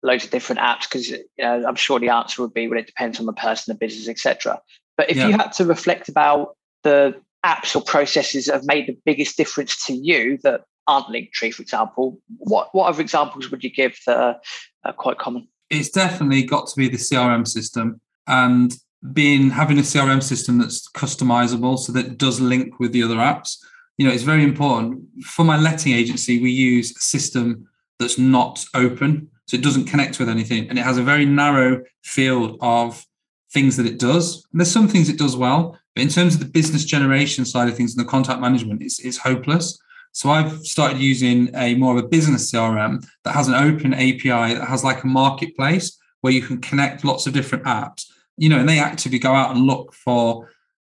loads 0.03 0.25
of 0.25 0.31
different 0.31 0.61
apps 0.61 0.83
because 0.83 1.09
you 1.09 1.25
know, 1.39 1.65
I'm 1.67 1.77
sure 1.77 1.99
the 1.99 2.11
answer 2.11 2.43
would 2.43 2.53
be, 2.53 2.69
well, 2.69 2.79
it 2.79 2.87
depends 2.87 3.19
on 3.19 3.27
the 3.27 3.33
person, 3.33 3.73
the 3.73 3.79
business, 3.79 4.07
etc. 4.07 4.61
But 4.99 5.11
if 5.11 5.17
yeah. 5.17 5.29
you 5.29 5.33
had 5.33 5.53
to 5.53 5.65
reflect 5.65 6.11
about 6.11 6.57
the 6.83 7.19
apps 7.45 7.75
or 7.75 7.83
processes 7.83 8.45
that 8.47 8.55
have 8.55 8.67
made 8.67 8.87
the 8.87 8.99
biggest 9.07 9.37
difference 9.39 9.85
to 9.87 9.95
you 9.95 10.39
that 10.43 10.61
aren't 10.87 11.07
Linktree, 11.07 11.55
for 11.55 11.63
example, 11.63 12.21
what 12.37 12.69
what 12.73 12.89
other 12.89 13.01
examples 13.01 13.51
would 13.51 13.65
you 13.65 13.71
give 13.71 13.99
that 14.07 14.19
are, 14.19 14.37
are 14.85 14.93
quite 14.93 15.19
common? 15.19 15.49
It's 15.71 15.89
definitely 15.89 16.43
got 16.43 16.67
to 16.67 16.77
be 16.77 16.89
the 16.89 16.99
CRM 16.99 17.49
system. 17.49 17.99
And 18.27 18.77
being 19.13 19.51
having 19.51 19.79
a 19.79 19.83
CRM 19.83 20.23
system 20.23 20.59
that's 20.59 20.89
customizable 20.93 21.79
so 21.79 21.93
that 21.93 22.19
does 22.19 22.41
link 22.41 22.79
with 22.79 22.93
the 22.93 23.03
other 23.03 23.17
apps. 23.17 23.57
You 23.99 24.07
know, 24.07 24.13
it's 24.13 24.23
very 24.23 24.45
important. 24.45 25.03
For 25.25 25.45
my 25.45 25.59
letting 25.59 25.93
agency, 25.93 26.41
we 26.41 26.51
use 26.51 26.97
a 26.97 27.01
system 27.01 27.69
that's 27.99 28.19
not 28.19 28.65
open, 28.75 29.29
so 29.47 29.57
it 29.57 29.63
doesn't 29.63 29.87
connect 29.87 30.19
with 30.19 30.29
anything, 30.29 30.69
and 30.69 30.79
it 30.79 30.83
has 30.83 30.99
a 30.99 31.03
very 31.03 31.25
narrow 31.25 31.83
field 32.03 32.59
of 32.61 33.05
things 33.53 33.77
that 33.77 33.87
it 33.87 33.99
does. 33.99 34.47
And 34.53 34.61
there's 34.61 34.71
some 34.71 34.89
things 34.89 35.09
it 35.09 35.19
does 35.19 35.37
well, 35.37 35.79
but 35.95 36.03
in 36.03 36.09
terms 36.09 36.35
of 36.35 36.41
the 36.41 36.47
business 36.47 36.85
generation 36.85 37.45
side 37.45 37.69
of 37.69 37.77
things 37.77 37.95
and 37.95 38.05
the 38.05 38.11
contact 38.11 38.41
management, 38.41 38.83
it's, 38.83 38.99
it's 39.01 39.19
hopeless. 39.19 39.79
So 40.13 40.31
I've 40.31 40.65
started 40.65 40.99
using 40.99 41.51
a 41.55 41.75
more 41.75 41.97
of 41.97 42.05
a 42.05 42.09
business 42.09 42.51
CRM 42.51 43.05
that 43.25 43.35
has 43.35 43.49
an 43.49 43.55
open 43.55 43.95
API 43.95 44.55
that 44.55 44.69
has 44.69 44.85
like 44.85 45.03
a 45.03 45.07
marketplace 45.07 45.99
where 46.21 46.33
you 46.33 46.43
can 46.43 46.61
connect 46.61 47.05
lots 47.05 47.27
of 47.27 47.33
different 47.33 47.65
apps 47.65 48.07
you 48.37 48.49
know, 48.49 48.59
and 48.59 48.69
they 48.69 48.79
actively 48.79 49.19
go 49.19 49.33
out 49.33 49.55
and 49.55 49.67
look 49.67 49.93
for 49.93 50.49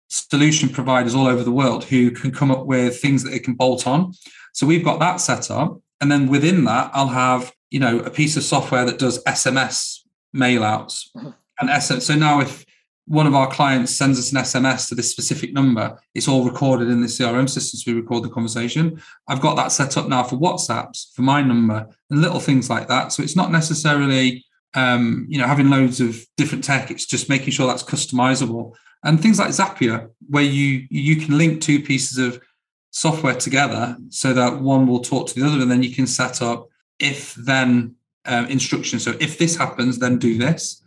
solution 0.07 0.69
providers 0.69 1.15
all 1.15 1.27
over 1.27 1.43
the 1.43 1.51
world 1.51 1.83
who 1.83 2.11
can 2.11 2.31
come 2.31 2.51
up 2.51 2.65
with 2.65 2.99
things 3.01 3.23
that 3.23 3.31
they 3.31 3.39
can 3.39 3.53
bolt 3.53 3.87
on. 3.87 4.13
So 4.53 4.65
we've 4.65 4.85
got 4.85 4.99
that 4.99 5.17
set 5.17 5.51
up. 5.51 5.79
And 6.01 6.11
then 6.11 6.27
within 6.27 6.65
that, 6.65 6.91
I'll 6.93 7.07
have, 7.07 7.53
you 7.71 7.79
know, 7.79 7.99
a 7.99 8.09
piece 8.09 8.37
of 8.37 8.43
software 8.43 8.85
that 8.85 8.99
does 8.99 9.23
SMS 9.23 10.01
mail 10.33 10.63
outs. 10.63 11.11
Mm-hmm. 11.15 11.29
And 11.59 11.83
so 11.83 12.15
now 12.15 12.41
if 12.41 12.65
one 13.07 13.27
of 13.27 13.35
our 13.35 13.49
clients 13.49 13.95
sends 13.95 14.19
us 14.19 14.31
an 14.31 14.39
SMS 14.39 14.89
to 14.89 14.95
this 14.95 15.11
specific 15.11 15.53
number, 15.53 15.97
it's 16.13 16.27
all 16.27 16.43
recorded 16.43 16.89
in 16.89 17.01
the 17.01 17.07
CRM 17.07 17.49
system. 17.49 17.79
So 17.79 17.91
we 17.91 18.01
record 18.01 18.23
the 18.23 18.29
conversation. 18.29 19.01
I've 19.27 19.41
got 19.41 19.55
that 19.55 19.71
set 19.71 19.95
up 19.97 20.07
now 20.07 20.23
for 20.23 20.37
WhatsApps 20.37 21.13
for 21.13 21.21
my 21.21 21.41
number 21.41 21.87
and 22.09 22.21
little 22.21 22.39
things 22.39 22.69
like 22.69 22.87
that. 22.87 23.11
So 23.11 23.23
it's 23.23 23.35
not 23.35 23.51
necessarily 23.51 24.43
um, 24.75 25.25
you 25.29 25.39
know, 25.39 25.47
having 25.47 25.69
loads 25.69 26.01
of 26.01 26.23
different 26.37 26.63
tech, 26.63 26.91
it's 26.91 27.05
just 27.05 27.29
making 27.29 27.51
sure 27.51 27.65
that's 27.65 27.83
customizable. 27.83 28.73
And 29.03 29.21
things 29.21 29.39
like 29.39 29.49
Zapier, 29.49 30.09
where 30.29 30.43
you 30.43 30.85
you 30.89 31.15
can 31.15 31.37
link 31.37 31.61
two 31.61 31.81
pieces 31.81 32.17
of 32.17 32.41
software 32.91 33.35
together 33.35 33.97
so 34.09 34.33
that 34.33 34.61
one 34.61 34.87
will 34.87 35.01
talk 35.01 35.27
to 35.27 35.35
the 35.35 35.45
other, 35.45 35.61
and 35.61 35.71
then 35.71 35.83
you 35.83 35.93
can 35.93 36.07
set 36.07 36.41
up 36.41 36.67
if 36.99 37.35
then 37.35 37.95
um, 38.25 38.45
instructions. 38.47 39.03
So 39.03 39.13
if 39.19 39.37
this 39.37 39.55
happens, 39.55 39.99
then 39.99 40.17
do 40.17 40.37
this. 40.37 40.81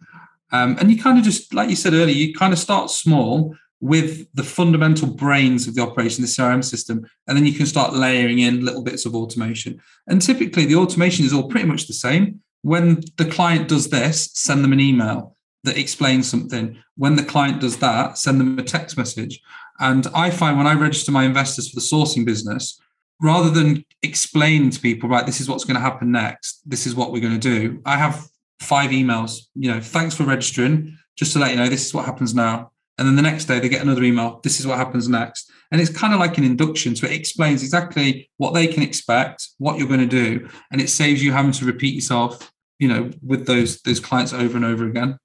Um, 0.51 0.77
and 0.81 0.91
you 0.91 1.01
kind 1.01 1.19
of 1.19 1.25
just, 1.25 1.53
like 1.53 1.69
you 1.69 1.77
said 1.77 1.93
earlier, 1.93 2.15
you 2.15 2.35
kind 2.35 2.53
of 2.53 2.59
start 2.59 2.91
small 2.91 3.55
with 3.81 4.27
the 4.35 4.43
fundamental 4.43 5.07
brains 5.07 5.69
of 5.69 5.75
the 5.75 5.83
operation, 5.83 6.23
the 6.23 6.29
CRM 6.29 6.65
system, 6.65 7.07
and 7.27 7.37
then 7.37 7.47
you 7.47 7.53
can 7.53 7.67
start 7.67 7.95
layering 7.95 8.41
in 8.41 8.65
little 8.65 8.83
bits 8.83 9.07
of 9.07 9.15
automation. 9.15 9.81
And 10.09 10.21
typically, 10.21 10.65
the 10.65 10.75
automation 10.77 11.25
is 11.25 11.33
all 11.33 11.49
pretty 11.49 11.67
much 11.67 11.87
the 11.87 11.93
same. 11.93 12.41
When 12.63 13.03
the 13.17 13.25
client 13.25 13.69
does 13.69 13.89
this, 13.89 14.31
send 14.35 14.65
them 14.65 14.73
an 14.73 14.81
email 14.81 15.37
that 15.65 15.79
explains 15.79 16.29
something. 16.29 16.79
When 16.97 17.17
the 17.17 17.25
client 17.25 17.61
does 17.61 17.79
that, 17.79 18.19
send 18.19 18.41
them 18.41 18.59
a 18.59 18.63
text 18.63 18.97
message. 18.97 19.41
And 19.81 20.07
I 20.15 20.31
find 20.31 20.57
when 20.57 20.67
I 20.67 20.75
register 20.75 21.13
my 21.13 21.25
investors 21.25 21.71
for 21.71 21.77
the 21.77 21.87
sourcing 21.87 22.25
business, 22.25 22.81
rather 23.21 23.51
than 23.51 23.85
explain 24.03 24.71
to 24.71 24.81
people, 24.81 25.09
right, 25.09 25.27
this 25.27 25.41
is 25.41 25.49
what's 25.49 25.65
going 25.65 25.77
to 25.77 25.81
happen 25.81 26.11
next, 26.11 26.63
this 26.67 26.87
is 26.87 26.95
what 26.95 27.13
we're 27.13 27.21
going 27.21 27.39
to 27.39 27.59
do, 27.59 27.81
I 27.85 27.97
have 27.97 28.27
five 28.61 28.91
emails, 28.91 29.47
you 29.55 29.71
know, 29.73 29.81
thanks 29.81 30.15
for 30.15 30.25
registering, 30.25 30.97
just 31.17 31.33
to 31.33 31.39
let 31.39 31.51
you 31.51 31.57
know, 31.57 31.69
this 31.69 31.87
is 31.87 31.95
what 31.95 32.05
happens 32.05 32.35
now. 32.35 32.73
And 32.99 33.07
then 33.07 33.17
the 33.17 33.23
next 33.23 33.45
day 33.45 33.61
they 33.61 33.69
get 33.69 33.83
another 33.83 34.03
email, 34.03 34.41
this 34.43 34.59
is 34.59 34.67
what 34.67 34.77
happens 34.77 35.09
next. 35.09 35.51
And 35.71 35.81
it's 35.81 35.91
kind 35.91 36.13
of 36.13 36.21
like 36.21 36.37
an 36.39 36.45
induction. 36.45 36.97
So 36.97 37.07
it 37.07 37.13
explains 37.13 37.63
exactly 37.63 38.31
what 38.39 38.55
they 38.55 38.67
can 38.67 38.83
expect, 38.83 39.49
what 39.59 39.79
you're 39.79 39.89
going 39.89 40.01
to 40.01 40.07
do. 40.07 40.49
And 40.73 40.81
it 40.81 40.89
saves 40.89 41.23
you 41.23 41.33
having 41.33 41.53
to 41.53 41.65
repeat 41.65 41.95
yourself, 41.95 42.51
you 42.79 42.89
know, 42.89 43.11
with 43.23 43.47
those 43.47 43.81
those 43.83 44.01
clients 44.01 44.33
over 44.33 44.57
and 44.57 44.65
over 44.65 44.87
again. 44.87 45.19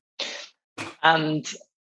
And 1.01 1.51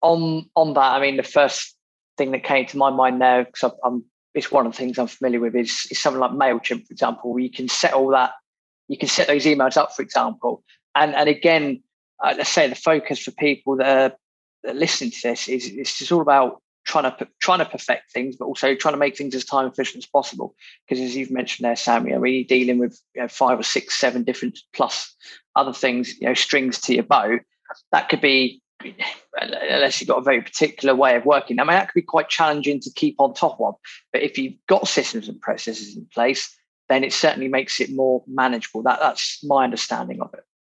on 0.02 0.48
on 0.54 0.74
that, 0.74 0.94
I 0.94 1.00
mean, 1.00 1.16
the 1.16 1.22
first 1.22 1.74
thing 2.16 2.30
that 2.32 2.44
came 2.44 2.66
to 2.66 2.76
my 2.76 2.90
mind 2.90 3.20
there, 3.20 3.44
because 3.44 3.72
I'm 3.84 4.04
it's 4.34 4.50
one 4.50 4.66
of 4.66 4.72
the 4.72 4.78
things 4.78 4.98
I'm 4.98 5.06
familiar 5.06 5.40
with 5.40 5.54
is, 5.54 5.86
is 5.90 6.00
something 6.00 6.20
like 6.20 6.32
MailChimp, 6.32 6.86
for 6.86 6.92
example, 6.92 7.32
where 7.32 7.42
you 7.42 7.50
can 7.50 7.68
set 7.68 7.94
all 7.94 8.08
that, 8.08 8.32
you 8.88 8.98
can 8.98 9.08
set 9.08 9.28
those 9.28 9.44
emails 9.44 9.76
up, 9.76 9.94
for 9.94 10.02
example. 10.02 10.62
And 10.94 11.14
and 11.14 11.28
again, 11.28 11.82
uh, 12.22 12.34
let's 12.36 12.50
say 12.50 12.68
the 12.68 12.74
focus 12.74 13.20
for 13.20 13.30
people 13.32 13.76
that 13.76 14.12
are, 14.12 14.16
that 14.64 14.76
are 14.76 14.78
listening 14.78 15.10
to 15.10 15.22
this 15.22 15.48
is 15.48 15.66
it's 15.66 15.98
just 15.98 16.12
all 16.12 16.20
about 16.20 16.60
trying 16.84 17.04
to 17.04 17.28
trying 17.40 17.58
to 17.60 17.64
perfect 17.64 18.12
things, 18.12 18.36
but 18.36 18.46
also 18.46 18.74
trying 18.74 18.94
to 18.94 18.98
make 18.98 19.16
things 19.16 19.34
as 19.34 19.44
time 19.44 19.66
efficient 19.66 20.04
as 20.04 20.08
possible. 20.08 20.54
Because 20.86 21.02
as 21.02 21.16
you've 21.16 21.30
mentioned 21.30 21.64
there, 21.64 21.76
Sam, 21.76 22.06
you 22.06 22.14
know, 22.14 22.20
when 22.20 22.34
you're 22.34 22.44
dealing 22.44 22.78
with 22.78 23.00
you 23.14 23.22
know, 23.22 23.28
five 23.28 23.58
or 23.58 23.62
six, 23.62 23.98
seven 23.98 24.24
different 24.24 24.58
plus 24.74 25.14
other 25.56 25.72
things, 25.72 26.18
you 26.20 26.26
know, 26.26 26.34
strings 26.34 26.80
to 26.82 26.94
your 26.94 27.04
bow, 27.04 27.38
that 27.92 28.08
could 28.08 28.20
be 28.20 28.60
unless 29.40 30.00
you've 30.00 30.08
got 30.08 30.18
a 30.18 30.22
very 30.22 30.42
particular 30.42 30.94
way 30.94 31.16
of 31.16 31.24
working. 31.24 31.58
I 31.58 31.62
mean, 31.64 31.72
that 31.72 31.88
could 31.88 32.00
be 32.00 32.02
quite 32.02 32.28
challenging 32.28 32.80
to 32.80 32.90
keep 32.94 33.16
on 33.18 33.32
top 33.32 33.58
of. 33.60 33.74
But 34.12 34.22
if 34.22 34.36
you've 34.36 34.54
got 34.68 34.88
systems 34.88 35.28
and 35.28 35.40
processes 35.40 35.96
in 35.96 36.06
place, 36.12 36.54
then 36.88 37.02
it 37.02 37.12
certainly 37.12 37.48
makes 37.48 37.80
it 37.80 37.90
more 37.90 38.22
manageable. 38.26 38.82
That 38.82 39.00
that's 39.00 39.42
my 39.42 39.64
understanding. 39.64 40.20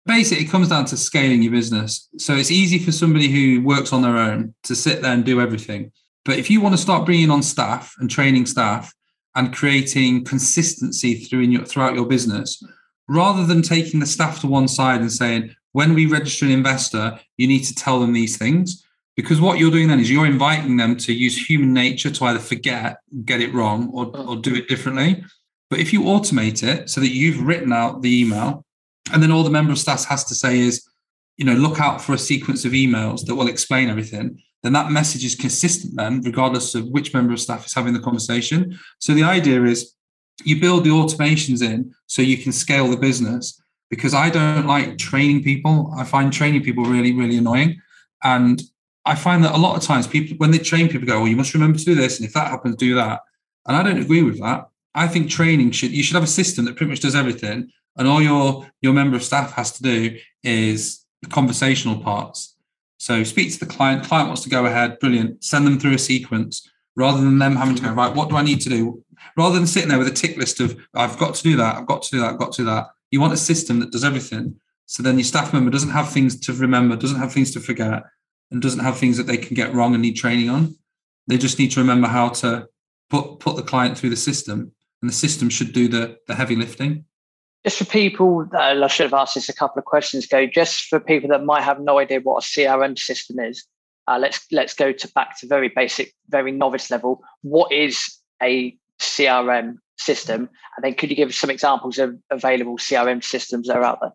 Basically, 0.04 0.44
it 0.44 0.50
comes 0.50 0.68
down 0.68 0.84
to 0.86 0.96
scaling 0.96 1.42
your 1.42 1.52
business. 1.52 2.08
So 2.18 2.34
it's 2.34 2.50
easy 2.50 2.78
for 2.78 2.92
somebody 2.92 3.28
who 3.28 3.62
works 3.62 3.92
on 3.92 4.02
their 4.02 4.16
own 4.16 4.54
to 4.64 4.74
sit 4.74 5.02
there 5.02 5.12
and 5.12 5.24
do 5.24 5.40
everything. 5.40 5.92
But 6.24 6.38
if 6.38 6.50
you 6.50 6.60
want 6.60 6.74
to 6.74 6.80
start 6.80 7.06
bringing 7.06 7.30
on 7.30 7.42
staff 7.42 7.94
and 7.98 8.10
training 8.10 8.46
staff 8.46 8.92
and 9.34 9.54
creating 9.54 10.24
consistency 10.24 11.14
through 11.14 11.40
your, 11.40 11.64
throughout 11.64 11.94
your 11.94 12.06
business, 12.06 12.62
rather 13.08 13.46
than 13.46 13.62
taking 13.62 14.00
the 14.00 14.06
staff 14.06 14.40
to 14.40 14.46
one 14.46 14.68
side 14.68 15.00
and 15.00 15.12
saying, 15.12 15.54
when 15.72 15.94
we 15.94 16.06
register 16.06 16.44
an 16.44 16.50
investor, 16.50 17.18
you 17.36 17.46
need 17.46 17.64
to 17.64 17.74
tell 17.74 18.00
them 18.00 18.12
these 18.12 18.36
things 18.36 18.84
because 19.16 19.40
what 19.40 19.58
you're 19.58 19.70
doing 19.70 19.88
then 19.88 20.00
is 20.00 20.10
you're 20.10 20.26
inviting 20.26 20.76
them 20.76 20.96
to 20.96 21.12
use 21.12 21.48
human 21.48 21.72
nature 21.72 22.10
to 22.10 22.24
either 22.24 22.38
forget, 22.38 22.98
get 23.24 23.40
it 23.40 23.52
wrong, 23.52 23.90
or, 23.92 24.06
mm. 24.06 24.28
or 24.28 24.36
do 24.36 24.54
it 24.54 24.68
differently. 24.68 25.22
But 25.68 25.80
if 25.80 25.92
you 25.92 26.02
automate 26.02 26.62
it 26.62 26.88
so 26.88 27.00
that 27.00 27.08
you've 27.08 27.42
written 27.42 27.72
out 27.72 28.02
the 28.02 28.22
email, 28.22 28.64
and 29.10 29.22
then 29.22 29.32
all 29.32 29.42
the 29.42 29.50
member 29.50 29.72
of 29.72 29.78
staff 29.78 30.04
has 30.04 30.24
to 30.24 30.34
say 30.34 30.60
is, 30.60 30.86
you 31.36 31.44
know, 31.44 31.54
look 31.54 31.80
out 31.80 32.00
for 32.00 32.12
a 32.12 32.18
sequence 32.18 32.64
of 32.64 32.72
emails 32.72 33.24
that 33.26 33.34
will 33.34 33.48
explain 33.48 33.88
everything, 33.88 34.40
then 34.62 34.72
that 34.74 34.92
message 34.92 35.24
is 35.24 35.34
consistent 35.34 35.96
then, 35.96 36.20
regardless 36.20 36.74
of 36.74 36.86
which 36.88 37.12
member 37.12 37.32
of 37.32 37.40
staff 37.40 37.66
is 37.66 37.74
having 37.74 37.92
the 37.92 38.00
conversation. 38.00 38.78
So 38.98 39.12
the 39.12 39.24
idea 39.24 39.64
is 39.64 39.94
you 40.44 40.60
build 40.60 40.84
the 40.84 40.90
automations 40.90 41.62
in 41.62 41.92
so 42.06 42.22
you 42.22 42.38
can 42.38 42.52
scale 42.52 42.88
the 42.88 42.96
business 42.96 43.60
because 43.90 44.14
I 44.14 44.30
don't 44.30 44.66
like 44.66 44.98
training 44.98 45.42
people. 45.42 45.92
I 45.96 46.04
find 46.04 46.32
training 46.32 46.62
people 46.62 46.84
really, 46.84 47.12
really 47.12 47.36
annoying. 47.38 47.80
And 48.22 48.62
I 49.04 49.16
find 49.16 49.44
that 49.44 49.54
a 49.54 49.58
lot 49.58 49.76
of 49.76 49.82
times 49.82 50.06
people, 50.06 50.36
when 50.36 50.52
they 50.52 50.58
train 50.58 50.88
people, 50.88 51.06
go, 51.06 51.18
well, 51.20 51.28
you 51.28 51.36
must 51.36 51.54
remember 51.54 51.78
to 51.78 51.84
do 51.84 51.94
this. 51.94 52.18
And 52.18 52.26
if 52.26 52.34
that 52.34 52.48
happens, 52.48 52.76
do 52.76 52.94
that. 52.94 53.20
And 53.66 53.76
I 53.76 53.82
don't 53.82 54.00
agree 54.00 54.22
with 54.22 54.40
that. 54.40 54.68
I 54.94 55.08
think 55.08 55.28
training 55.28 55.72
should, 55.72 55.90
you 55.90 56.02
should 56.02 56.14
have 56.14 56.22
a 56.22 56.28
system 56.28 56.64
that 56.66 56.76
pretty 56.76 56.90
much 56.90 57.00
does 57.00 57.14
everything. 57.14 57.70
And 57.96 58.08
all 58.08 58.22
your, 58.22 58.70
your 58.80 58.92
member 58.92 59.16
of 59.16 59.22
staff 59.22 59.52
has 59.52 59.72
to 59.72 59.82
do 59.82 60.18
is 60.42 61.04
the 61.20 61.28
conversational 61.28 61.98
parts. 61.98 62.56
So 62.98 63.24
speak 63.24 63.52
to 63.52 63.60
the 63.60 63.66
client, 63.66 64.04
client 64.04 64.28
wants 64.28 64.42
to 64.42 64.50
go 64.50 64.66
ahead, 64.66 64.98
brilliant. 64.98 65.44
Send 65.44 65.66
them 65.66 65.78
through 65.78 65.94
a 65.94 65.98
sequence 65.98 66.68
rather 66.96 67.20
than 67.20 67.38
them 67.38 67.56
having 67.56 67.74
to 67.74 67.82
go, 67.82 67.92
right, 67.92 68.14
what 68.14 68.28
do 68.28 68.36
I 68.36 68.42
need 68.42 68.60
to 68.62 68.68
do? 68.68 69.02
Rather 69.36 69.56
than 69.56 69.66
sitting 69.66 69.88
there 69.88 69.98
with 69.98 70.08
a 70.08 70.12
tick 70.12 70.36
list 70.36 70.60
of, 70.60 70.78
I've 70.94 71.18
got 71.18 71.34
to 71.34 71.42
do 71.42 71.56
that, 71.56 71.76
I've 71.76 71.86
got 71.86 72.02
to 72.02 72.10
do 72.10 72.20
that, 72.20 72.32
I've 72.32 72.38
got 72.38 72.52
to 72.52 72.62
do 72.62 72.66
that 72.66 72.88
you 73.12 73.20
want 73.20 73.34
a 73.34 73.36
system 73.36 73.78
that 73.78 73.92
does 73.92 74.02
everything. 74.02 74.56
So 74.86 75.02
then 75.02 75.18
your 75.18 75.24
staff 75.24 75.52
member 75.52 75.70
doesn't 75.70 75.90
have 75.90 76.10
things 76.10 76.40
to 76.40 76.52
remember, 76.52 76.96
doesn't 76.96 77.20
have 77.20 77.32
things 77.32 77.52
to 77.52 77.60
forget, 77.60 78.02
and 78.50 78.60
doesn't 78.60 78.80
have 78.80 78.98
things 78.98 79.16
that 79.18 79.26
they 79.28 79.36
can 79.36 79.54
get 79.54 79.72
wrong 79.72 79.94
and 79.94 80.02
need 80.02 80.16
training 80.16 80.50
on. 80.50 80.74
They 81.28 81.38
just 81.38 81.58
need 81.58 81.70
to 81.72 81.80
remember 81.80 82.08
how 82.08 82.30
to 82.30 82.66
put 83.08 83.38
put 83.38 83.56
the 83.56 83.62
client 83.62 83.96
through 83.96 84.10
the 84.10 84.16
system, 84.16 84.72
and 85.00 85.08
the 85.08 85.14
system 85.14 85.48
should 85.48 85.72
do 85.72 85.86
the 85.86 86.16
the 86.26 86.34
heavy 86.34 86.56
lifting. 86.56 87.04
Just 87.64 87.78
for 87.78 87.84
people, 87.84 88.48
I 88.58 88.86
should 88.88 89.04
have 89.04 89.14
asked 89.14 89.36
this 89.36 89.48
a 89.48 89.54
couple 89.54 89.78
of 89.78 89.84
questions 89.84 90.24
ago. 90.24 90.46
Just 90.46 90.86
for 90.86 90.98
people 90.98 91.28
that 91.30 91.44
might 91.44 91.62
have 91.62 91.80
no 91.80 91.98
idea 91.98 92.20
what 92.20 92.42
a 92.42 92.46
CRM 92.46 92.98
system 92.98 93.38
is, 93.38 93.64
uh, 94.08 94.18
let's 94.18 94.44
let's 94.50 94.74
go 94.74 94.92
to 94.92 95.08
back 95.14 95.38
to 95.38 95.46
very 95.46 95.68
basic, 95.68 96.12
very 96.28 96.50
novice 96.50 96.90
level. 96.90 97.22
What 97.42 97.70
is 97.72 98.18
a 98.42 98.76
CRM 99.00 99.78
system? 99.96 100.48
And 100.76 100.84
then 100.84 100.94
could 100.94 101.10
you 101.10 101.16
give 101.16 101.28
us 101.28 101.36
some 101.36 101.50
examples 101.50 101.98
of 101.98 102.18
available 102.30 102.78
CRM 102.78 103.22
systems 103.22 103.68
that 103.68 103.76
are 103.76 103.84
out 103.84 104.00
there? 104.00 104.12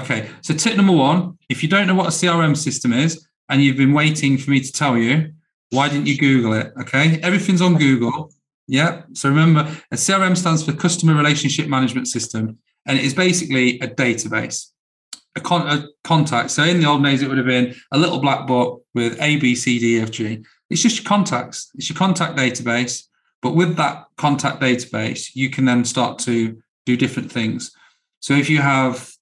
Okay. 0.00 0.30
So 0.40 0.54
tip 0.54 0.76
number 0.76 0.92
one, 0.92 1.38
if 1.48 1.62
you 1.62 1.68
don't 1.68 1.86
know 1.86 1.94
what 1.94 2.06
a 2.06 2.10
CRM 2.10 2.56
system 2.56 2.92
is 2.92 3.26
and 3.48 3.62
you've 3.62 3.76
been 3.76 3.92
waiting 3.92 4.38
for 4.38 4.50
me 4.50 4.60
to 4.60 4.72
tell 4.72 4.96
you, 4.96 5.32
why 5.70 5.88
didn't 5.88 6.06
you 6.06 6.16
Google 6.16 6.54
it? 6.54 6.72
Okay. 6.80 7.20
Everything's 7.22 7.60
on 7.60 7.76
Google. 7.76 8.32
Yeah. 8.66 9.02
So 9.12 9.28
remember, 9.28 9.60
a 9.90 9.96
CRM 9.96 10.36
stands 10.36 10.64
for 10.64 10.72
Customer 10.72 11.14
Relationship 11.14 11.68
Management 11.68 12.08
System, 12.08 12.58
and 12.86 12.98
it 12.98 13.04
is 13.04 13.14
basically 13.14 13.78
a 13.80 13.88
database, 13.88 14.70
a, 15.36 15.40
con- 15.40 15.68
a 15.68 15.88
contact. 16.02 16.50
So 16.50 16.64
in 16.64 16.80
the 16.80 16.88
old 16.88 17.04
days, 17.04 17.22
it 17.22 17.28
would 17.28 17.38
have 17.38 17.46
been 17.46 17.74
a 17.92 17.98
little 17.98 18.20
black 18.20 18.46
book 18.46 18.82
with 18.94 19.20
A, 19.20 19.36
B, 19.36 19.54
C, 19.54 19.78
D, 19.78 20.00
F, 20.00 20.10
G. 20.10 20.44
It's 20.70 20.82
just 20.82 20.98
your 20.98 21.08
contacts. 21.08 21.70
It's 21.74 21.88
your 21.88 21.96
contact 21.96 22.38
database. 22.38 23.04
But 23.42 23.54
with 23.54 23.76
that 23.76 24.06
contact 24.16 24.62
database, 24.62 25.30
you 25.34 25.50
can 25.50 25.66
then 25.66 25.84
start 25.84 26.18
to 26.20 26.58
do 26.86 26.96
different 26.96 27.30
things. 27.30 27.72
So 28.20 28.32
if 28.32 28.48
you 28.48 28.62
have 28.62 29.12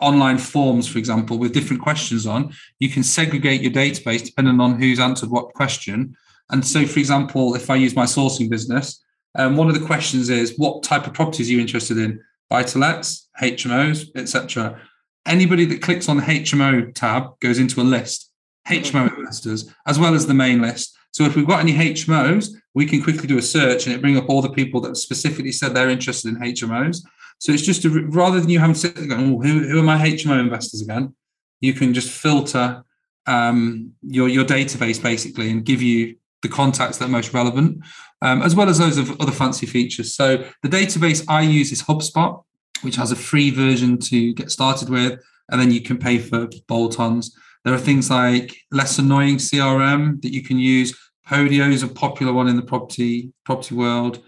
online 0.00 0.38
forms, 0.38 0.86
for 0.86 0.98
example, 0.98 1.38
with 1.38 1.52
different 1.52 1.82
questions 1.82 2.26
on, 2.26 2.52
you 2.78 2.88
can 2.88 3.02
segregate 3.02 3.62
your 3.62 3.72
database 3.72 4.24
depending 4.24 4.60
on 4.60 4.80
who's 4.80 5.00
answered 5.00 5.30
what 5.30 5.54
question. 5.54 6.16
And 6.50 6.66
so, 6.66 6.86
for 6.86 6.98
example, 6.98 7.54
if 7.54 7.70
I 7.70 7.76
use 7.76 7.96
my 7.96 8.04
sourcing 8.04 8.50
business, 8.50 9.02
um, 9.36 9.56
one 9.56 9.68
of 9.68 9.78
the 9.78 9.86
questions 9.86 10.28
is 10.28 10.54
what 10.56 10.82
type 10.82 11.06
of 11.06 11.14
properties 11.14 11.48
are 11.48 11.52
you 11.52 11.60
interested 11.60 11.98
in? 11.98 12.20
Buy 12.50 12.62
to 12.64 12.78
lets, 12.78 13.28
HMOs, 13.40 14.08
etc. 14.14 14.80
Anybody 15.26 15.64
that 15.66 15.82
clicks 15.82 16.08
on 16.08 16.18
the 16.18 16.22
HMO 16.22 16.94
tab 16.94 17.38
goes 17.40 17.58
into 17.58 17.80
a 17.80 17.82
list, 17.82 18.30
HMO 18.68 19.16
investors, 19.16 19.72
as 19.86 19.98
well 19.98 20.14
as 20.14 20.26
the 20.26 20.34
main 20.34 20.60
list. 20.60 20.96
So 21.12 21.24
if 21.24 21.34
we've 21.34 21.46
got 21.46 21.60
any 21.60 21.72
HMOs, 21.72 22.50
we 22.74 22.86
can 22.86 23.02
quickly 23.02 23.26
do 23.26 23.38
a 23.38 23.42
search 23.42 23.86
and 23.86 23.94
it 23.94 24.00
bring 24.00 24.16
up 24.16 24.28
all 24.28 24.42
the 24.42 24.50
people 24.50 24.80
that 24.82 24.96
specifically 24.96 25.52
said 25.52 25.74
they're 25.74 25.88
interested 25.88 26.28
in 26.28 26.40
HMOs. 26.40 26.98
So 27.38 27.52
it's 27.52 27.62
just 27.62 27.84
a, 27.84 27.90
rather 27.90 28.40
than 28.40 28.50
you 28.50 28.58
having 28.58 28.74
to 28.74 28.80
sit 28.80 28.94
there 28.94 29.06
going, 29.06 29.34
oh, 29.34 29.40
who, 29.40 29.68
who 29.68 29.80
are 29.80 29.84
my 29.84 29.96
HMO 29.96 30.40
investors 30.40 30.82
again? 30.82 31.14
You 31.60 31.72
can 31.72 31.94
just 31.94 32.10
filter 32.10 32.84
um, 33.26 33.92
your 34.02 34.28
your 34.28 34.44
database 34.44 35.02
basically 35.02 35.50
and 35.50 35.64
give 35.64 35.80
you 35.80 36.16
the 36.44 36.48
contacts 36.48 36.98
that 36.98 37.06
are 37.06 37.08
most 37.18 37.34
relevant, 37.34 37.82
um, 38.22 38.40
as 38.42 38.54
well 38.54 38.68
as 38.68 38.78
those 38.78 38.98
of 38.98 39.20
other 39.20 39.32
fancy 39.32 39.66
features. 39.66 40.14
So 40.14 40.44
the 40.62 40.68
database 40.68 41.24
I 41.28 41.40
use 41.40 41.72
is 41.72 41.82
HubSpot, 41.82 42.44
which 42.82 42.96
has 42.96 43.10
a 43.10 43.16
free 43.16 43.50
version 43.50 43.98
to 43.98 44.32
get 44.34 44.52
started 44.52 44.88
with, 44.88 45.20
and 45.50 45.60
then 45.60 45.72
you 45.72 45.80
can 45.80 45.98
pay 45.98 46.18
for 46.18 46.48
bolt-ons. 46.68 47.36
There 47.64 47.74
are 47.74 47.78
things 47.78 48.10
like 48.10 48.54
less 48.70 48.98
annoying 48.98 49.38
CRM 49.38 50.22
that 50.22 50.32
you 50.32 50.42
can 50.42 50.58
use 50.58 50.94
Podio 51.26 51.72
is 51.72 51.82
a 51.82 51.88
popular 51.88 52.32
one 52.32 52.48
in 52.48 52.56
the 52.56 52.62
property 52.62 53.32
property 53.44 53.74
world. 53.74 54.22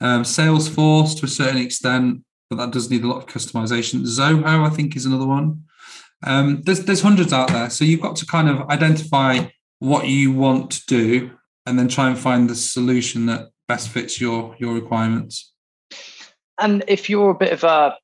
Um, 0.00 0.22
Salesforce 0.22 1.18
to 1.18 1.26
a 1.26 1.28
certain 1.28 1.60
extent, 1.60 2.24
but 2.48 2.56
that 2.56 2.72
does 2.72 2.90
need 2.90 3.04
a 3.04 3.06
lot 3.06 3.18
of 3.18 3.26
customization. 3.26 4.00
Zoho, 4.00 4.66
I 4.66 4.70
think, 4.70 4.96
is 4.96 5.06
another 5.06 5.26
one. 5.26 5.64
Um, 6.24 6.62
there's 6.62 6.80
there's 6.80 7.02
hundreds 7.02 7.32
out 7.32 7.48
there, 7.48 7.70
so 7.70 7.84
you've 7.84 8.00
got 8.00 8.16
to 8.16 8.26
kind 8.26 8.48
of 8.48 8.68
identify 8.68 9.46
what 9.78 10.08
you 10.08 10.32
want 10.32 10.70
to 10.72 10.86
do, 10.86 11.30
and 11.66 11.78
then 11.78 11.88
try 11.88 12.08
and 12.08 12.18
find 12.18 12.48
the 12.48 12.54
solution 12.54 13.26
that 13.26 13.50
best 13.68 13.88
fits 13.88 14.20
your 14.20 14.56
your 14.58 14.74
requirements. 14.74 15.52
And 16.60 16.84
if 16.88 17.08
you're 17.08 17.30
a 17.30 17.34
bit 17.34 17.52
of 17.52 17.64
a 17.64 17.96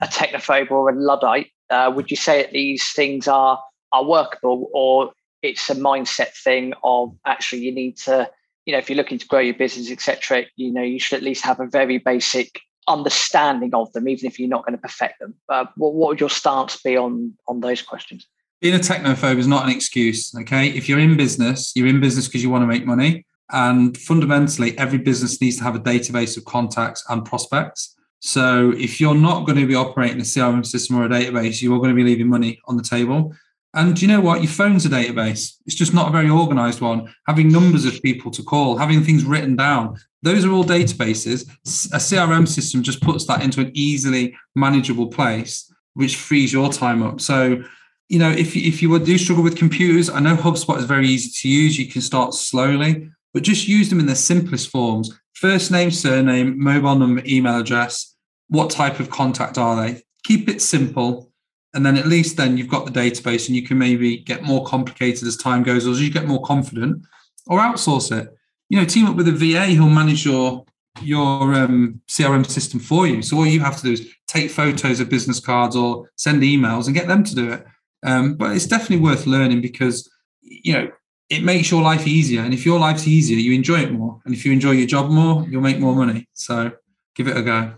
a 0.00 0.06
technophobe 0.06 0.70
or 0.70 0.90
a 0.90 0.94
luddite, 0.94 1.48
uh, 1.70 1.92
would 1.94 2.10
you 2.10 2.16
say 2.16 2.42
that 2.42 2.52
these 2.52 2.92
things 2.92 3.28
are 3.28 3.62
are 3.92 4.04
workable, 4.04 4.70
or 4.72 5.12
it's 5.42 5.68
a 5.70 5.74
mindset 5.74 6.34
thing 6.44 6.72
of 6.84 7.16
actually 7.26 7.62
you 7.62 7.72
need 7.72 7.96
to, 7.96 8.30
you 8.66 8.72
know, 8.72 8.78
if 8.78 8.88
you're 8.88 8.96
looking 8.96 9.18
to 9.18 9.26
grow 9.26 9.40
your 9.40 9.54
business, 9.54 9.90
etc., 9.90 10.44
you 10.56 10.72
know, 10.72 10.82
you 10.82 11.00
should 11.00 11.16
at 11.16 11.22
least 11.22 11.44
have 11.44 11.60
a 11.60 11.66
very 11.66 11.98
basic 11.98 12.60
understanding 12.88 13.74
of 13.74 13.92
them, 13.92 14.08
even 14.08 14.26
if 14.26 14.38
you're 14.38 14.48
not 14.48 14.64
going 14.64 14.76
to 14.76 14.82
perfect 14.82 15.18
them. 15.20 15.34
Uh, 15.48 15.64
what, 15.76 15.94
what 15.94 16.08
would 16.08 16.20
your 16.20 16.30
stance 16.30 16.80
be 16.82 16.96
on 16.96 17.34
on 17.48 17.60
those 17.60 17.82
questions? 17.82 18.26
Being 18.60 18.74
a 18.74 18.78
technophobe 18.78 19.38
is 19.38 19.46
not 19.46 19.64
an 19.64 19.70
excuse. 19.70 20.34
Okay, 20.34 20.68
if 20.68 20.88
you're 20.88 20.98
in 20.98 21.16
business, 21.16 21.72
you're 21.74 21.86
in 21.88 22.00
business 22.00 22.26
because 22.26 22.42
you 22.42 22.50
want 22.50 22.62
to 22.62 22.66
make 22.66 22.84
money, 22.84 23.24
and 23.52 23.96
fundamentally, 23.96 24.76
every 24.78 24.98
business 24.98 25.40
needs 25.40 25.56
to 25.58 25.64
have 25.64 25.74
a 25.74 25.80
database 25.80 26.36
of 26.36 26.44
contacts 26.44 27.04
and 27.08 27.24
prospects. 27.24 27.96
So 28.20 28.72
if 28.76 29.00
you're 29.00 29.14
not 29.14 29.46
going 29.46 29.58
to 29.58 29.66
be 29.66 29.74
operating 29.74 30.20
a 30.20 30.24
CRM 30.24 30.64
system 30.64 30.96
or 30.96 31.04
a 31.04 31.08
database, 31.08 31.62
you 31.62 31.74
are 31.74 31.78
going 31.78 31.90
to 31.90 31.96
be 31.96 32.04
leaving 32.04 32.28
money 32.28 32.60
on 32.66 32.76
the 32.76 32.82
table. 32.82 33.34
And 33.72 34.00
you 34.00 34.08
know 34.08 34.20
what? 34.20 34.42
Your 34.42 34.50
phone's 34.50 34.84
a 34.84 34.88
database. 34.88 35.56
It's 35.64 35.76
just 35.76 35.94
not 35.94 36.08
a 36.08 36.12
very 36.12 36.28
organized 36.28 36.80
one. 36.80 37.12
Having 37.26 37.52
numbers 37.52 37.84
of 37.86 38.02
people 38.02 38.30
to 38.32 38.42
call, 38.42 38.76
having 38.76 39.02
things 39.02 39.24
written 39.24 39.56
down, 39.56 39.96
those 40.22 40.44
are 40.44 40.50
all 40.50 40.64
databases. 40.64 41.48
A 41.92 41.98
CRM 41.98 42.46
system 42.46 42.82
just 42.82 43.00
puts 43.00 43.24
that 43.26 43.42
into 43.42 43.60
an 43.60 43.70
easily 43.74 44.36
manageable 44.54 45.06
place, 45.06 45.72
which 45.94 46.16
frees 46.16 46.52
your 46.52 46.70
time 46.70 47.02
up. 47.02 47.20
So, 47.20 47.62
you 48.10 48.18
know, 48.18 48.30
if, 48.30 48.56
if 48.56 48.82
you 48.82 48.98
do 48.98 49.16
struggle 49.16 49.44
with 49.44 49.56
computers, 49.56 50.10
I 50.10 50.18
know 50.18 50.36
HubSpot 50.36 50.76
is 50.78 50.84
very 50.84 51.08
easy 51.08 51.30
to 51.42 51.48
use. 51.48 51.78
You 51.78 51.86
can 51.86 52.02
start 52.02 52.34
slowly, 52.34 53.08
but 53.32 53.44
just 53.44 53.68
use 53.68 53.88
them 53.88 54.00
in 54.00 54.06
their 54.06 54.16
simplest 54.16 54.68
forms 54.68 55.16
first 55.34 55.70
name, 55.70 55.90
surname, 55.90 56.62
mobile 56.62 56.96
number, 56.96 57.22
email 57.24 57.60
address. 57.60 58.14
What 58.48 58.68
type 58.68 59.00
of 59.00 59.08
contact 59.08 59.56
are 59.56 59.74
they? 59.80 60.02
Keep 60.24 60.50
it 60.50 60.60
simple 60.60 61.30
and 61.72 61.86
then 61.86 61.96
at 61.96 62.06
least 62.06 62.36
then 62.36 62.56
you've 62.56 62.68
got 62.68 62.84
the 62.84 62.90
database 62.90 63.46
and 63.46 63.56
you 63.56 63.62
can 63.62 63.78
maybe 63.78 64.18
get 64.18 64.42
more 64.42 64.64
complicated 64.66 65.26
as 65.26 65.36
time 65.36 65.62
goes 65.62 65.86
or 65.86 65.92
as 65.92 66.02
you 66.02 66.10
get 66.10 66.26
more 66.26 66.42
confident 66.42 67.04
or 67.46 67.58
outsource 67.58 68.16
it 68.16 68.28
you 68.68 68.78
know 68.78 68.84
team 68.84 69.06
up 69.06 69.16
with 69.16 69.28
a 69.28 69.32
va 69.32 69.66
who'll 69.66 69.88
manage 69.88 70.24
your 70.24 70.64
your 71.00 71.54
um, 71.54 72.00
crm 72.08 72.44
system 72.44 72.80
for 72.80 73.06
you 73.06 73.22
so 73.22 73.36
all 73.36 73.46
you 73.46 73.60
have 73.60 73.76
to 73.76 73.82
do 73.84 73.92
is 73.92 74.12
take 74.26 74.50
photos 74.50 75.00
of 75.00 75.08
business 75.08 75.40
cards 75.40 75.76
or 75.76 76.10
send 76.16 76.42
emails 76.42 76.86
and 76.86 76.94
get 76.94 77.06
them 77.06 77.22
to 77.22 77.34
do 77.34 77.52
it 77.52 77.64
um, 78.02 78.34
but 78.34 78.54
it's 78.56 78.66
definitely 78.66 79.04
worth 79.04 79.26
learning 79.26 79.60
because 79.60 80.10
you 80.40 80.72
know 80.72 80.90
it 81.28 81.44
makes 81.44 81.70
your 81.70 81.82
life 81.82 82.06
easier. 82.06 82.42
And 82.42 82.52
if 82.52 82.66
your 82.66 82.78
life's 82.78 83.06
easier 83.06 83.38
you 83.38 83.52
enjoy 83.52 83.80
it 83.80 83.92
more. 83.92 84.20
And 84.24 84.34
if 84.34 84.44
you 84.44 84.52
enjoy 84.52 84.72
your 84.72 84.86
job 84.86 85.10
more 85.10 85.46
you'll 85.48 85.62
make 85.62 85.78
more 85.78 85.94
money. 85.94 86.28
So 86.32 86.72
give 87.14 87.28
it 87.28 87.36
a 87.36 87.42
go. 87.42 87.74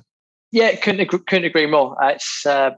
Yeah 0.50 0.75
couldn't 0.76 1.00
agree, 1.00 1.21
couldn't 1.26 1.45
agree 1.45 1.67
more. 1.67 2.02
Uh, 2.02 2.09
it's 2.11 2.47
uh, 2.47 2.73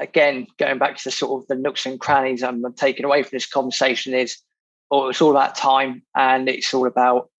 again, 0.00 0.46
going 0.58 0.78
back 0.78 0.96
to 0.96 1.04
the 1.04 1.10
sort 1.10 1.42
of 1.42 1.48
the 1.48 1.54
nooks 1.54 1.86
and 1.86 2.00
crannies 2.00 2.42
I'm 2.42 2.62
taking 2.74 3.04
away 3.04 3.22
from 3.22 3.30
this 3.32 3.46
conversation 3.46 4.14
is, 4.14 4.38
oh, 4.90 5.08
it's 5.08 5.20
all 5.20 5.30
about 5.30 5.56
time. 5.56 6.02
And 6.14 6.48
it's 6.48 6.72
all 6.74 6.86
about 6.86 7.30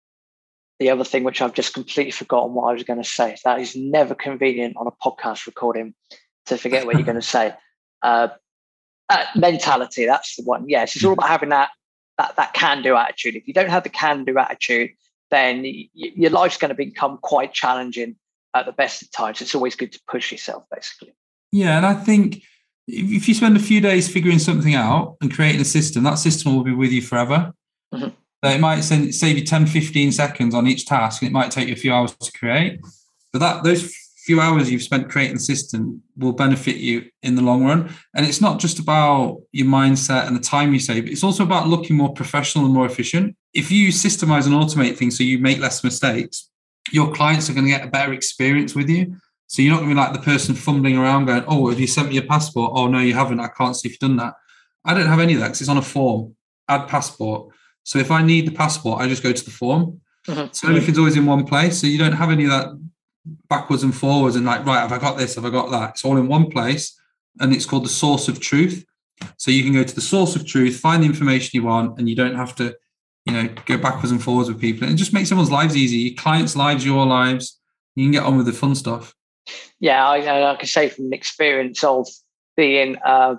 the 0.79 0.91
other 0.91 1.05
thing, 1.05 1.25
which 1.25 1.41
I've 1.41 1.55
just 1.55 1.75
completely 1.75 2.11
forgotten 2.11 2.55
what 2.55 2.69
I 2.69 2.73
was 2.73 2.83
going 2.83 3.03
to 3.03 3.09
say. 3.09 3.37
That 3.45 3.61
is 3.61 3.77
never 3.77 4.15
convenient 4.15 4.77
on 4.77 4.87
a 4.87 4.91
podcast 4.91 5.47
recording 5.47 5.95
to 6.47 6.59
forget 6.59 6.87
what 6.87 6.97
you're 6.97 7.05
going 7.05 7.15
to 7.21 7.23
say. 7.23 7.55
Uh, 8.03 8.29
uh, 9.11 9.25
mentality, 9.37 10.07
that's 10.07 10.37
the 10.37 10.43
one. 10.43 10.69
Yes, 10.69 10.97
it's 10.97 11.05
all 11.05 11.13
about 11.13 11.29
having 11.29 11.51
that 11.51 11.71
that 12.19 12.37
that 12.37 12.55
can 12.55 12.83
do 12.83 12.97
attitude. 12.97 13.37
If 13.37 13.47
you 13.47 13.55
don't 13.55 13.71
have 13.71 13.83
the 13.83 13.89
can 13.89 14.25
do 14.25 14.39
attitude, 14.39 14.91
then 15.31 15.63
y- 15.63 15.89
your 15.95 16.31
life's 16.31 16.57
going 16.57 16.71
to 16.71 16.75
become 16.75 17.19
quite 17.23 17.53
challenging 17.53 18.17
at 18.55 18.67
the 18.67 18.73
best 18.73 19.03
of 19.03 19.11
times. 19.11 19.41
It's 19.41 19.55
always 19.55 19.75
good 19.75 19.93
to 19.93 20.01
push 20.09 20.33
yourself, 20.33 20.65
basically. 20.73 21.15
Yeah, 21.53 21.77
and 21.77 21.87
I 21.87 21.95
think 21.95 22.43
if 22.87 23.29
you 23.29 23.35
spend 23.35 23.57
a 23.57 23.61
few 23.61 23.81
days 23.81 24.13
figuring 24.13 24.39
something 24.39 24.75
out 24.75 25.17
and 25.21 25.33
creating 25.33 25.61
a 25.61 25.65
system, 25.65 26.05
that 26.05 26.19
system 26.19 26.55
will 26.55 26.65
be 26.65 26.75
with 26.75 26.91
you 26.91 27.03
forever. 27.03 27.53
Mm-hmm. 27.93 28.09
it 28.43 28.61
might 28.61 28.81
send, 28.81 29.15
save 29.15 29.39
you 29.39 29.45
10, 29.45 29.67
15 29.67 30.13
seconds 30.13 30.55
on 30.55 30.67
each 30.67 30.87
task, 30.87 31.23
and 31.23 31.31
it 31.31 31.33
might 31.33 31.51
take 31.51 31.69
you 31.69 31.75
a 31.75 31.77
few 31.77 31.93
hours 31.93 32.15
to 32.17 32.33
create. 32.33 32.81
But 33.33 33.39
that 33.39 33.65
those 33.65 33.95
few 34.25 34.41
hours 34.41 34.71
you've 34.71 34.83
spent 34.83 35.11
creating 35.11 35.35
the 35.35 35.41
system 35.41 36.03
will 36.17 36.33
benefit 36.33 36.77
you 36.77 37.05
in 37.23 37.35
the 37.35 37.43
long 37.43 37.63
run. 37.63 37.95
And 38.15 38.25
it's 38.25 38.41
not 38.41 38.59
just 38.59 38.79
about 38.79 39.43
your 39.53 39.67
mindset 39.67 40.27
and 40.27 40.35
the 40.35 40.41
time 40.41 40.73
you 40.73 40.81
save, 40.81 41.07
it's 41.07 41.23
also 41.23 41.43
about 41.43 41.69
looking 41.69 41.95
more 41.95 42.15
professional 42.15 42.65
and 42.65 42.73
more 42.73 42.87
efficient. 42.87 43.37
If 43.53 43.71
you 43.71 43.89
systemize 43.89 44.47
and 44.47 44.55
automate 44.55 44.97
things 44.97 45.19
so 45.19 45.25
you 45.25 45.39
make 45.39 45.59
less 45.59 45.85
mistakes, 45.85 46.49
your 46.91 47.13
clients 47.13 47.51
are 47.51 47.53
going 47.53 47.67
to 47.67 47.71
get 47.71 47.85
a 47.85 47.91
better 47.91 48.15
experience 48.15 48.75
with 48.75 48.89
you. 48.89 49.15
So 49.47 49.61
you're 49.61 49.73
not 49.73 49.81
going 49.81 49.91
to 49.91 49.95
be 49.95 50.01
like 50.01 50.15
the 50.15 50.21
person 50.21 50.55
fumbling 50.55 50.97
around 50.97 51.27
going, 51.27 51.45
oh, 51.47 51.69
have 51.69 51.79
you 51.79 51.87
sent 51.87 52.09
me 52.09 52.15
your 52.15 52.25
passport? 52.25 52.73
Oh, 52.75 52.87
no, 52.87 53.01
you 53.01 53.13
haven't. 53.13 53.41
I 53.41 53.49
can't 53.49 53.77
see 53.77 53.89
if 53.89 53.93
you've 53.93 54.09
done 54.09 54.17
that. 54.17 54.35
I 54.87 54.95
don't 54.95 55.07
have 55.07 55.21
any 55.21 55.35
of 55.35 55.41
that 55.41 55.49
because 55.49 55.61
it's 55.61 55.71
on 55.71 55.77
a 55.77 55.83
form, 55.83 56.35
add 56.69 56.89
passport. 56.89 57.53
So 57.83 57.99
if 57.99 58.11
I 58.11 58.23
need 58.23 58.47
the 58.47 58.53
passport, 58.53 59.03
I 59.03 59.09
just 59.09 59.23
go 59.23 59.33
to 59.33 59.45
the 59.45 59.51
form. 59.51 60.01
Mm-hmm. 60.27 60.47
So 60.53 60.69
everything's 60.69 60.99
always 60.99 61.17
in 61.17 61.27
one 61.27 61.45
place. 61.45 61.79
So 61.79 61.87
you 61.87 61.99
don't 61.99 62.13
have 62.13 62.31
any 62.31 62.45
of 62.45 62.51
that 62.51 62.69
backwards 63.49 63.83
and 63.83 63.95
forwards 63.95 64.37
and 64.37 64.45
like, 64.45 64.65
right, 64.67 64.81
have 64.81 64.93
I 64.93 64.99
got 64.99 65.17
this? 65.17 65.35
Have 65.37 65.45
I 65.45 65.51
got 65.51 65.71
that? 65.71 65.91
It's 65.91 66.05
all 66.05 66.17
in 66.17 66.29
one 66.29 66.51
place. 66.51 66.99
And 67.41 67.53
it's 67.53 67.67
called 67.67 67.85
the 67.85 67.91
source 67.91 68.29
of 68.29 68.41
truth. 68.41 68.85
So 69.39 69.51
you 69.51 69.63
can 69.63 69.73
go 69.73 69.83
to 69.83 69.95
the 69.95 70.01
source 70.01 70.37
of 70.37 70.47
truth, 70.47 70.79
find 70.79 71.03
the 71.03 71.07
information 71.07 71.51
you 71.55 71.65
want, 71.65 71.99
and 71.99 72.09
you 72.09 72.15
don't 72.15 72.35
have 72.35 72.55
to, 72.57 72.77
you 73.27 73.33
know, 73.33 73.49
go 73.67 73.77
backwards 73.77 74.11
and 74.11 74.23
forwards 74.23 74.49
with 74.49 74.61
people. 74.61 74.87
And 74.87 74.99
just 74.99 75.13
make 75.13 75.27
someone's 75.27 75.51
lives 75.51 75.77
easy, 75.77 75.97
your 75.99 76.15
clients' 76.17 76.55
lives, 76.55 76.85
your 76.85 77.07
lives. 77.07 77.61
You 77.97 78.05
can 78.05 78.13
get 78.13 78.25
on 78.25 78.37
with 78.37 78.47
the 78.47 78.53
fun 78.53 78.75
stuff 78.75 79.15
yeah, 79.81 80.07
I, 80.07 80.53
I 80.53 80.57
can 80.57 80.67
say 80.67 80.89
from 80.89 81.13
experience 81.13 81.85
of 81.85 82.09
being 82.57 82.97
a 83.05 83.37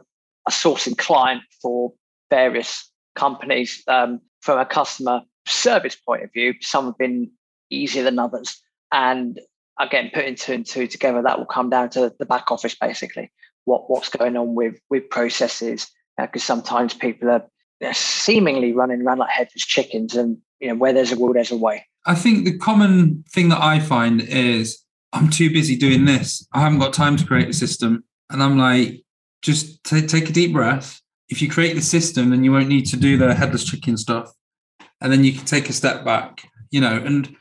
sourcing 0.49 0.97
client 0.97 1.43
for 1.61 1.93
various 2.29 2.89
companies 3.15 3.81
um, 3.87 4.21
from 4.41 4.59
a 4.59 4.65
customer 4.65 5.21
service 5.47 5.95
point 5.95 6.23
of 6.23 6.31
view, 6.33 6.53
some 6.61 6.85
have 6.85 6.97
been 6.97 7.31
easier 7.69 8.03
than 8.03 8.19
others. 8.19 8.61
And 8.91 9.39
again, 9.79 10.11
putting 10.13 10.35
two 10.35 10.53
and 10.53 10.65
two 10.65 10.87
together, 10.87 11.21
that 11.21 11.37
will 11.37 11.45
come 11.45 11.69
down 11.69 11.89
to 11.91 12.13
the 12.17 12.25
back 12.25 12.51
office 12.51 12.75
basically. 12.75 13.31
What 13.65 13.89
what's 13.89 14.09
going 14.09 14.37
on 14.37 14.55
with 14.55 14.79
with 14.89 15.09
processes? 15.09 15.87
Because 16.17 16.43
uh, 16.43 16.45
sometimes 16.45 16.93
people 16.93 17.29
are 17.29 17.43
seemingly 17.93 18.71
running 18.71 19.01
around 19.01 19.19
like 19.19 19.29
headless 19.29 19.65
chickens, 19.65 20.15
and 20.15 20.37
you 20.59 20.67
know 20.67 20.75
where 20.75 20.93
there's 20.93 21.11
a 21.11 21.19
will, 21.19 21.33
there's 21.33 21.51
a 21.51 21.57
way. 21.57 21.85
I 22.05 22.15
think 22.15 22.45
the 22.45 22.57
common 22.57 23.23
thing 23.31 23.49
that 23.49 23.61
I 23.61 23.79
find 23.79 24.21
is 24.21 24.85
I'm 25.15 25.29
too 25.29 25.49
busy 25.49 25.77
doing 25.77 26.05
this. 26.05 26.45
I 26.53 26.59
haven't 26.59 26.79
got 26.79 26.93
time 26.93 27.15
to 27.17 27.25
create 27.25 27.49
a 27.49 27.53
system. 27.53 28.03
And 28.29 28.43
I'm 28.43 28.57
like, 28.57 29.01
just 29.41 29.83
t- 29.85 30.05
take 30.05 30.29
a 30.29 30.33
deep 30.33 30.51
breath. 30.51 31.01
If 31.29 31.41
you 31.41 31.49
create 31.49 31.73
the 31.73 31.81
system, 31.81 32.29
then 32.29 32.43
you 32.43 32.51
won't 32.51 32.67
need 32.67 32.85
to 32.87 32.97
do 32.97 33.17
the 33.17 33.33
headless 33.33 33.63
chicken 33.63 33.97
stuff. 33.97 34.31
And 35.01 35.11
then 35.11 35.23
you 35.23 35.31
can 35.31 35.45
take 35.45 35.69
a 35.69 35.73
step 35.73 36.03
back, 36.03 36.49
you 36.69 36.81
know, 36.81 36.97
and 36.97 37.33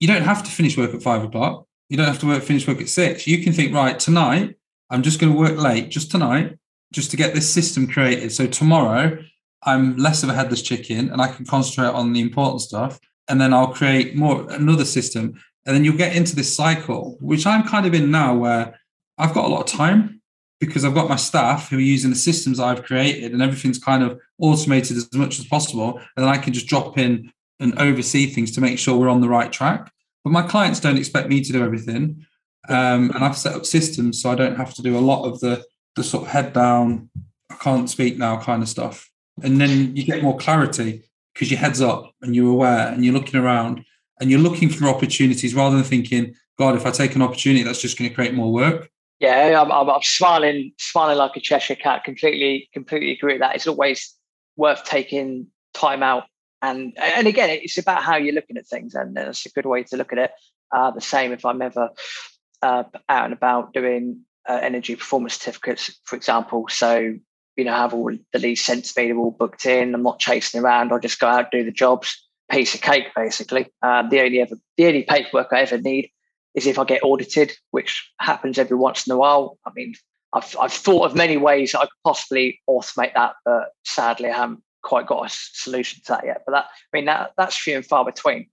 you 0.00 0.08
don't 0.08 0.22
have 0.22 0.42
to 0.42 0.50
finish 0.50 0.76
work 0.76 0.94
at 0.94 1.02
five 1.02 1.22
o'clock. 1.22 1.66
You 1.88 1.96
don't 1.96 2.06
have 2.06 2.18
to 2.20 2.26
work, 2.26 2.42
finish 2.42 2.66
work 2.66 2.80
at 2.80 2.88
six. 2.88 3.26
You 3.26 3.42
can 3.42 3.52
think, 3.52 3.74
right, 3.74 3.98
tonight, 3.98 4.56
I'm 4.90 5.02
just 5.02 5.20
going 5.20 5.32
to 5.32 5.38
work 5.38 5.58
late, 5.58 5.90
just 5.90 6.10
tonight, 6.10 6.56
just 6.92 7.10
to 7.12 7.16
get 7.16 7.34
this 7.34 7.48
system 7.48 7.86
created. 7.86 8.32
So 8.32 8.46
tomorrow, 8.46 9.18
I'm 9.62 9.96
less 9.96 10.22
of 10.22 10.30
a 10.30 10.34
headless 10.34 10.62
chicken 10.62 11.10
and 11.10 11.20
I 11.20 11.28
can 11.28 11.44
concentrate 11.44 11.88
on 11.88 12.12
the 12.12 12.20
important 12.20 12.62
stuff. 12.62 12.98
And 13.28 13.40
then 13.40 13.52
I'll 13.52 13.74
create 13.74 14.16
more 14.16 14.50
another 14.50 14.84
system. 14.84 15.40
And 15.66 15.76
then 15.76 15.84
you'll 15.84 15.96
get 15.96 16.16
into 16.16 16.34
this 16.34 16.54
cycle, 16.56 17.18
which 17.20 17.46
I'm 17.46 17.68
kind 17.68 17.86
of 17.86 17.94
in 17.94 18.10
now, 18.10 18.34
where 18.34 18.80
I've 19.18 19.34
got 19.34 19.44
a 19.44 19.48
lot 19.48 19.60
of 19.60 19.66
time 19.78 20.22
because 20.60 20.84
I've 20.84 20.94
got 20.94 21.08
my 21.08 21.16
staff 21.16 21.68
who 21.68 21.76
are 21.76 21.80
using 21.80 22.10
the 22.10 22.16
systems 22.16 22.58
I've 22.58 22.84
created 22.84 23.32
and 23.32 23.42
everything's 23.42 23.78
kind 23.78 24.02
of 24.02 24.18
automated 24.38 24.96
as 24.96 25.12
much 25.14 25.38
as 25.38 25.46
possible. 25.46 25.98
And 26.16 26.24
then 26.24 26.28
I 26.28 26.38
can 26.38 26.52
just 26.52 26.66
drop 26.66 26.98
in 26.98 27.32
and 27.60 27.78
oversee 27.78 28.26
things 28.26 28.50
to 28.52 28.60
make 28.60 28.78
sure 28.78 28.96
we're 28.96 29.08
on 29.08 29.20
the 29.20 29.28
right 29.28 29.52
track. 29.52 29.92
But 30.24 30.32
my 30.32 30.42
clients 30.42 30.80
don't 30.80 30.98
expect 30.98 31.28
me 31.28 31.40
to 31.42 31.52
do 31.52 31.62
everything. 31.62 32.26
Um, 32.68 33.10
and 33.14 33.24
I've 33.24 33.36
set 33.36 33.54
up 33.54 33.64
systems 33.64 34.20
so 34.20 34.30
I 34.30 34.34
don't 34.34 34.56
have 34.56 34.74
to 34.74 34.82
do 34.82 34.98
a 34.98 35.00
lot 35.00 35.24
of 35.24 35.40
the, 35.40 35.64
the 35.96 36.04
sort 36.04 36.24
of 36.24 36.30
head 36.30 36.52
down, 36.52 37.10
I 37.50 37.54
can't 37.56 37.88
speak 37.88 38.18
now 38.18 38.40
kind 38.40 38.62
of 38.62 38.68
stuff. 38.68 39.10
And 39.42 39.60
then 39.60 39.96
you 39.96 40.04
get 40.04 40.22
more 40.22 40.36
clarity 40.36 41.02
because 41.34 41.50
your 41.50 41.60
head's 41.60 41.80
up 41.80 42.12
and 42.20 42.34
you're 42.34 42.50
aware 42.50 42.88
and 42.88 43.04
you're 43.04 43.14
looking 43.14 43.40
around 43.40 43.84
and 44.20 44.30
you're 44.30 44.40
looking 44.40 44.68
for 44.68 44.86
opportunities 44.86 45.54
rather 45.54 45.76
than 45.76 45.84
thinking, 45.84 46.34
God, 46.58 46.76
if 46.76 46.84
I 46.84 46.90
take 46.90 47.14
an 47.14 47.22
opportunity, 47.22 47.62
that's 47.62 47.80
just 47.80 47.98
going 47.98 48.10
to 48.10 48.14
create 48.14 48.34
more 48.34 48.52
work. 48.52 48.90
Yeah, 49.18 49.60
I'm, 49.60 49.72
I'm, 49.72 49.88
I'm 49.88 50.02
smiling, 50.02 50.72
smiling 50.78 51.18
like 51.18 51.36
a 51.36 51.40
Cheshire 51.40 51.74
cat. 51.74 52.04
Completely, 52.04 52.68
completely 52.72 53.12
agree 53.12 53.34
with 53.34 53.40
that. 53.40 53.54
It's 53.54 53.66
always 53.66 54.14
worth 54.56 54.84
taking 54.84 55.46
time 55.74 56.02
out, 56.02 56.24
and 56.62 56.92
and 56.98 57.26
again, 57.26 57.50
it's 57.50 57.78
about 57.78 58.02
how 58.02 58.16
you're 58.16 58.34
looking 58.34 58.56
at 58.56 58.66
things, 58.66 58.94
and 58.94 59.16
that's 59.16 59.46
a 59.46 59.50
good 59.50 59.66
way 59.66 59.84
to 59.84 59.96
look 59.96 60.12
at 60.12 60.18
it. 60.18 60.30
Uh, 60.72 60.90
the 60.90 61.00
same 61.00 61.32
if 61.32 61.44
I'm 61.44 61.62
ever 61.62 61.90
uh, 62.62 62.84
out 63.08 63.24
and 63.24 63.32
about 63.32 63.72
doing 63.72 64.24
uh, 64.48 64.60
energy 64.62 64.96
performance 64.96 65.34
certificates, 65.34 65.98
for 66.04 66.16
example. 66.16 66.66
So 66.68 67.14
you 67.56 67.64
know, 67.64 67.74
have 67.74 67.92
all 67.92 68.10
the 68.32 68.38
leads 68.38 68.62
sent 68.62 68.86
to 68.86 69.00
me, 69.00 69.08
they're 69.08 69.18
all 69.18 69.32
booked 69.32 69.66
in. 69.66 69.94
I'm 69.94 70.02
not 70.02 70.18
chasing 70.18 70.60
around. 70.62 70.92
I'll 70.92 71.00
just 71.00 71.20
go 71.20 71.26
out 71.26 71.40
and 71.40 71.48
do 71.52 71.64
the 71.64 71.72
jobs 71.72 72.26
piece 72.50 72.74
of 72.74 72.80
cake, 72.80 73.08
basically. 73.14 73.66
Um, 73.82 74.08
the 74.08 74.20
only 74.20 74.40
ever, 74.40 74.56
the 74.76 74.86
only 74.86 75.02
paperwork 75.02 75.48
I 75.52 75.60
ever 75.60 75.78
need 75.78 76.10
is 76.54 76.66
if 76.66 76.78
I 76.78 76.84
get 76.84 77.04
audited, 77.04 77.52
which 77.70 78.10
happens 78.18 78.58
every 78.58 78.76
once 78.76 79.06
in 79.06 79.12
a 79.12 79.16
while. 79.16 79.58
I 79.66 79.70
mean, 79.74 79.94
I've, 80.32 80.56
I've 80.60 80.72
thought 80.72 81.04
of 81.04 81.16
many 81.16 81.36
ways 81.36 81.74
I 81.74 81.82
could 81.82 81.90
possibly 82.04 82.60
automate 82.68 83.14
that, 83.14 83.34
but 83.44 83.70
sadly, 83.84 84.30
I 84.30 84.36
haven't 84.36 84.62
quite 84.82 85.06
got 85.06 85.26
a 85.26 85.28
solution 85.30 86.00
to 86.04 86.12
that 86.12 86.26
yet. 86.26 86.42
But 86.46 86.52
that, 86.52 86.64
I 86.64 86.96
mean, 86.96 87.06
that, 87.06 87.32
that's 87.36 87.56
few 87.56 87.76
and 87.76 87.86
far 87.86 88.04
between. 88.04 88.46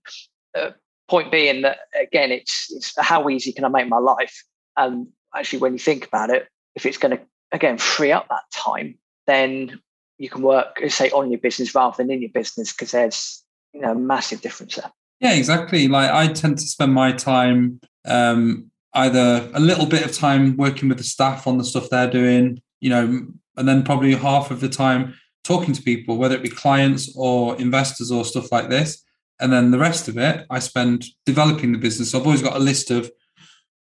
Uh, 0.56 0.70
point 1.08 1.32
being 1.32 1.62
that 1.62 1.78
again, 2.00 2.30
it's 2.30 2.70
it's 2.70 2.94
how 2.98 3.28
easy 3.28 3.52
can 3.52 3.64
I 3.64 3.68
make 3.68 3.88
my 3.88 3.98
life? 3.98 4.44
And 4.76 5.08
actually, 5.34 5.60
when 5.60 5.72
you 5.72 5.78
think 5.78 6.06
about 6.06 6.30
it, 6.30 6.48
if 6.74 6.86
it's 6.86 6.98
going 6.98 7.16
to 7.16 7.22
again 7.52 7.78
free 7.78 8.12
up 8.12 8.28
that 8.28 8.44
time, 8.52 8.96
then 9.26 9.80
you 10.18 10.28
can 10.28 10.42
work, 10.42 10.80
say, 10.88 11.10
on 11.10 11.30
your 11.30 11.40
business 11.40 11.74
rather 11.74 11.96
than 11.96 12.10
in 12.10 12.20
your 12.20 12.30
business 12.30 12.72
because 12.72 12.92
there's 12.92 13.42
you 13.72 13.80
know 13.80 13.94
massive 13.94 14.40
difference 14.40 14.76
there. 14.76 14.90
Yeah, 15.20 15.34
exactly. 15.34 15.88
Like 15.88 16.10
I 16.10 16.32
tend 16.32 16.58
to 16.58 16.66
spend 16.66 16.94
my 16.94 17.12
time 17.12 17.80
um, 18.04 18.70
either 18.94 19.50
a 19.52 19.60
little 19.60 19.86
bit 19.86 20.04
of 20.04 20.12
time 20.12 20.56
working 20.56 20.88
with 20.88 20.98
the 20.98 21.04
staff 21.04 21.46
on 21.46 21.58
the 21.58 21.64
stuff 21.64 21.90
they're 21.90 22.10
doing, 22.10 22.62
you 22.80 22.90
know, 22.90 23.26
and 23.56 23.68
then 23.68 23.82
probably 23.82 24.14
half 24.14 24.50
of 24.50 24.60
the 24.60 24.68
time 24.68 25.14
talking 25.48 25.72
to 25.72 25.82
people, 25.82 26.18
whether 26.18 26.34
it 26.34 26.42
be 26.42 26.50
clients 26.50 27.10
or 27.16 27.56
investors 27.58 28.12
or 28.12 28.22
stuff 28.24 28.52
like 28.52 28.68
this. 28.68 29.02
And 29.40 29.50
then 29.50 29.70
the 29.70 29.78
rest 29.78 30.06
of 30.06 30.18
it, 30.18 30.44
I 30.50 30.58
spend 30.58 31.06
developing 31.24 31.72
the 31.72 31.78
business. 31.78 32.10
So 32.10 32.20
I've 32.20 32.26
always 32.26 32.42
got 32.42 32.56
a 32.56 32.58
list 32.60 32.90
of, 32.90 33.10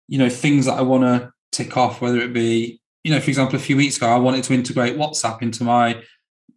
you 0.06 0.16
know, 0.16 0.28
things 0.28 0.66
that 0.66 0.78
I 0.78 0.82
want 0.82 1.02
to 1.02 1.32
tick 1.50 1.76
off, 1.76 2.00
whether 2.00 2.20
it 2.20 2.32
be, 2.32 2.80
you 3.02 3.10
know, 3.12 3.20
for 3.20 3.30
example, 3.30 3.56
a 3.56 3.62
few 3.62 3.76
weeks 3.76 3.96
ago, 3.96 4.06
I 4.08 4.16
wanted 4.16 4.44
to 4.44 4.54
integrate 4.54 4.96
WhatsApp 4.96 5.42
into 5.42 5.64
my 5.64 6.02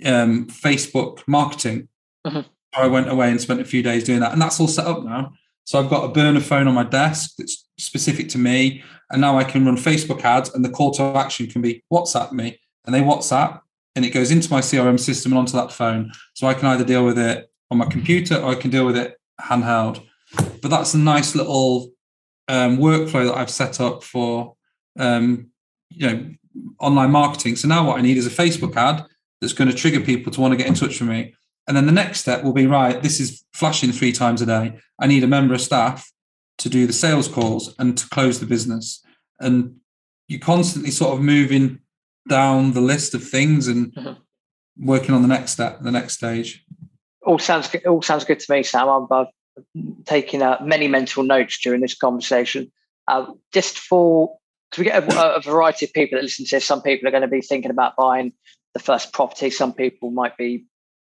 um, 0.06 0.46
Facebook 0.48 1.24
marketing. 1.28 1.88
Mm-hmm. 2.28 2.42
I 2.76 2.86
went 2.86 3.10
away 3.10 3.32
and 3.32 3.42
spent 3.42 3.62
a 3.62 3.66
few 3.66 3.82
days 3.82 4.04
doing 4.04 4.20
that. 4.20 4.34
And 4.34 4.42
that's 4.42 4.60
all 4.60 4.68
set 4.68 4.86
up 4.86 5.04
now. 5.04 5.34
So 5.64 5.80
I've 5.80 5.90
got 5.90 6.04
a 6.04 6.10
burner 6.10 6.40
phone 6.40 6.68
on 6.68 6.76
my 6.76 6.84
desk 6.84 7.32
that's 7.38 7.68
specific 7.80 8.30
to 8.30 8.38
me. 8.38 8.84
And 9.10 9.22
now 9.22 9.40
I 9.40 9.44
can 9.44 9.66
run 9.66 9.76
Facebook 9.76 10.24
ads 10.24 10.54
and 10.54 10.64
the 10.64 10.70
call 10.70 10.92
to 10.92 11.04
action 11.16 11.48
can 11.48 11.64
be 11.64 11.84
WhatsApp 11.92 12.32
me. 12.32 12.60
And 12.86 12.94
they 12.94 13.02
WhatsApp 13.02 13.62
and 13.96 14.06
it 14.06 14.12
goes 14.12 14.32
into 14.32 14.52
my 14.52 14.62
CRM 14.62 15.00
system 15.00 15.32
and 15.32 15.40
onto 15.40 15.54
that 15.54 15.72
phone. 15.72 16.12
So 16.34 16.48
I 16.48 16.54
can 16.54 16.68
either 16.68 16.86
deal 16.86 17.06
with 17.06 17.18
it 17.18 17.52
on 17.72 17.78
my 17.78 17.86
computer 17.86 18.36
or 18.36 18.52
I 18.52 18.56
can 18.56 18.70
deal 18.70 18.86
with 18.86 18.98
it 18.98 19.18
handheld. 19.42 20.06
But 20.62 20.70
that's 20.70 20.94
a 20.94 20.98
nice 20.98 21.36
little 21.36 21.92
um, 22.48 22.78
workflow 22.78 23.26
that 23.28 23.38
I've 23.38 23.50
set 23.50 23.80
up 23.80 24.04
for 24.04 24.56
um, 24.98 25.50
you 25.90 26.08
know 26.08 26.30
online 26.80 27.12
marketing. 27.12 27.56
So 27.56 27.68
now 27.68 27.88
what 27.88 27.98
I 27.98 28.02
need 28.02 28.18
is 28.18 28.28
a 28.28 28.30
Facebook 28.30 28.76
ad 28.76 29.06
that's 29.42 29.54
going 29.54 29.70
to 29.70 29.76
trigger 29.76 30.02
people 30.02 30.32
to 30.32 30.42
want 30.42 30.52
to 30.52 30.58
get 30.58 30.68
in 30.68 30.74
touch 30.74 31.00
with 31.00 31.10
me. 31.10 31.34
And 31.68 31.78
then 31.78 31.86
the 31.86 31.92
next 31.92 32.22
step 32.22 32.44
will 32.44 32.54
be 32.54 32.68
right, 32.68 33.02
this 33.02 33.20
is 33.20 33.44
flashing 33.54 33.92
three 33.92 34.12
times 34.12 34.42
a 34.42 34.46
day. 34.46 34.80
I 35.00 35.08
need 35.08 35.24
a 35.24 35.28
member 35.28 35.54
of 35.54 35.62
staff 35.62 36.12
to 36.58 36.70
do 36.70 36.88
the 36.88 36.94
sales 36.94 37.28
calls 37.28 37.76
and 37.80 37.98
to 37.98 38.10
close 38.10 38.40
the 38.40 38.46
business. 38.46 39.04
And 39.40 39.78
you're 40.28 40.40
constantly 40.40 40.92
sort 40.92 41.14
of 41.14 41.22
moving 41.22 41.80
down 42.30 42.74
the 42.74 42.82
list 42.82 43.14
of 43.14 43.24
things 43.24 43.68
and 43.68 43.94
mm-hmm. 43.94 44.14
working 44.86 45.14
on 45.14 45.22
the 45.22 45.28
next 45.28 45.52
step, 45.52 45.82
the 45.82 45.92
next 45.92 46.14
stage. 46.14 46.66
All 47.26 47.40
sounds 47.40 47.70
all 47.88 48.02
sounds 48.02 48.24
good 48.24 48.40
to 48.40 48.54
me, 48.54 48.64
Sam. 48.64 48.88
I'm, 48.88 49.08
I've 49.12 49.28
taken 50.06 50.42
uh, 50.42 50.58
many 50.64 50.88
mental 50.88 51.24
notes 51.24 51.60
during 51.62 51.82
this 51.82 51.96
conversation. 51.96 52.72
Uh, 53.08 53.26
just 53.52 53.80
for 53.80 54.38
because 54.70 54.80
we 54.80 54.86
get 54.86 55.04
a, 55.04 55.36
a, 55.36 55.42
variety 55.42 55.86
of 55.86 55.94
people 55.94 56.18
that 56.18 56.24
listen 56.24 56.46
to 56.46 56.56
this. 56.56 56.66
Some 56.66 56.82
people 56.82 57.08
are 57.08 57.12
going 57.12 57.24
to 57.24 57.28
be 57.28 57.42
thinking 57.42 57.72
about 57.72 57.96
buying 57.96 58.32
the 58.74 58.80
first 58.80 59.12
property. 59.12 59.50
Some 59.50 59.74
people 59.74 60.12
might 60.12 60.38
be 60.38 60.66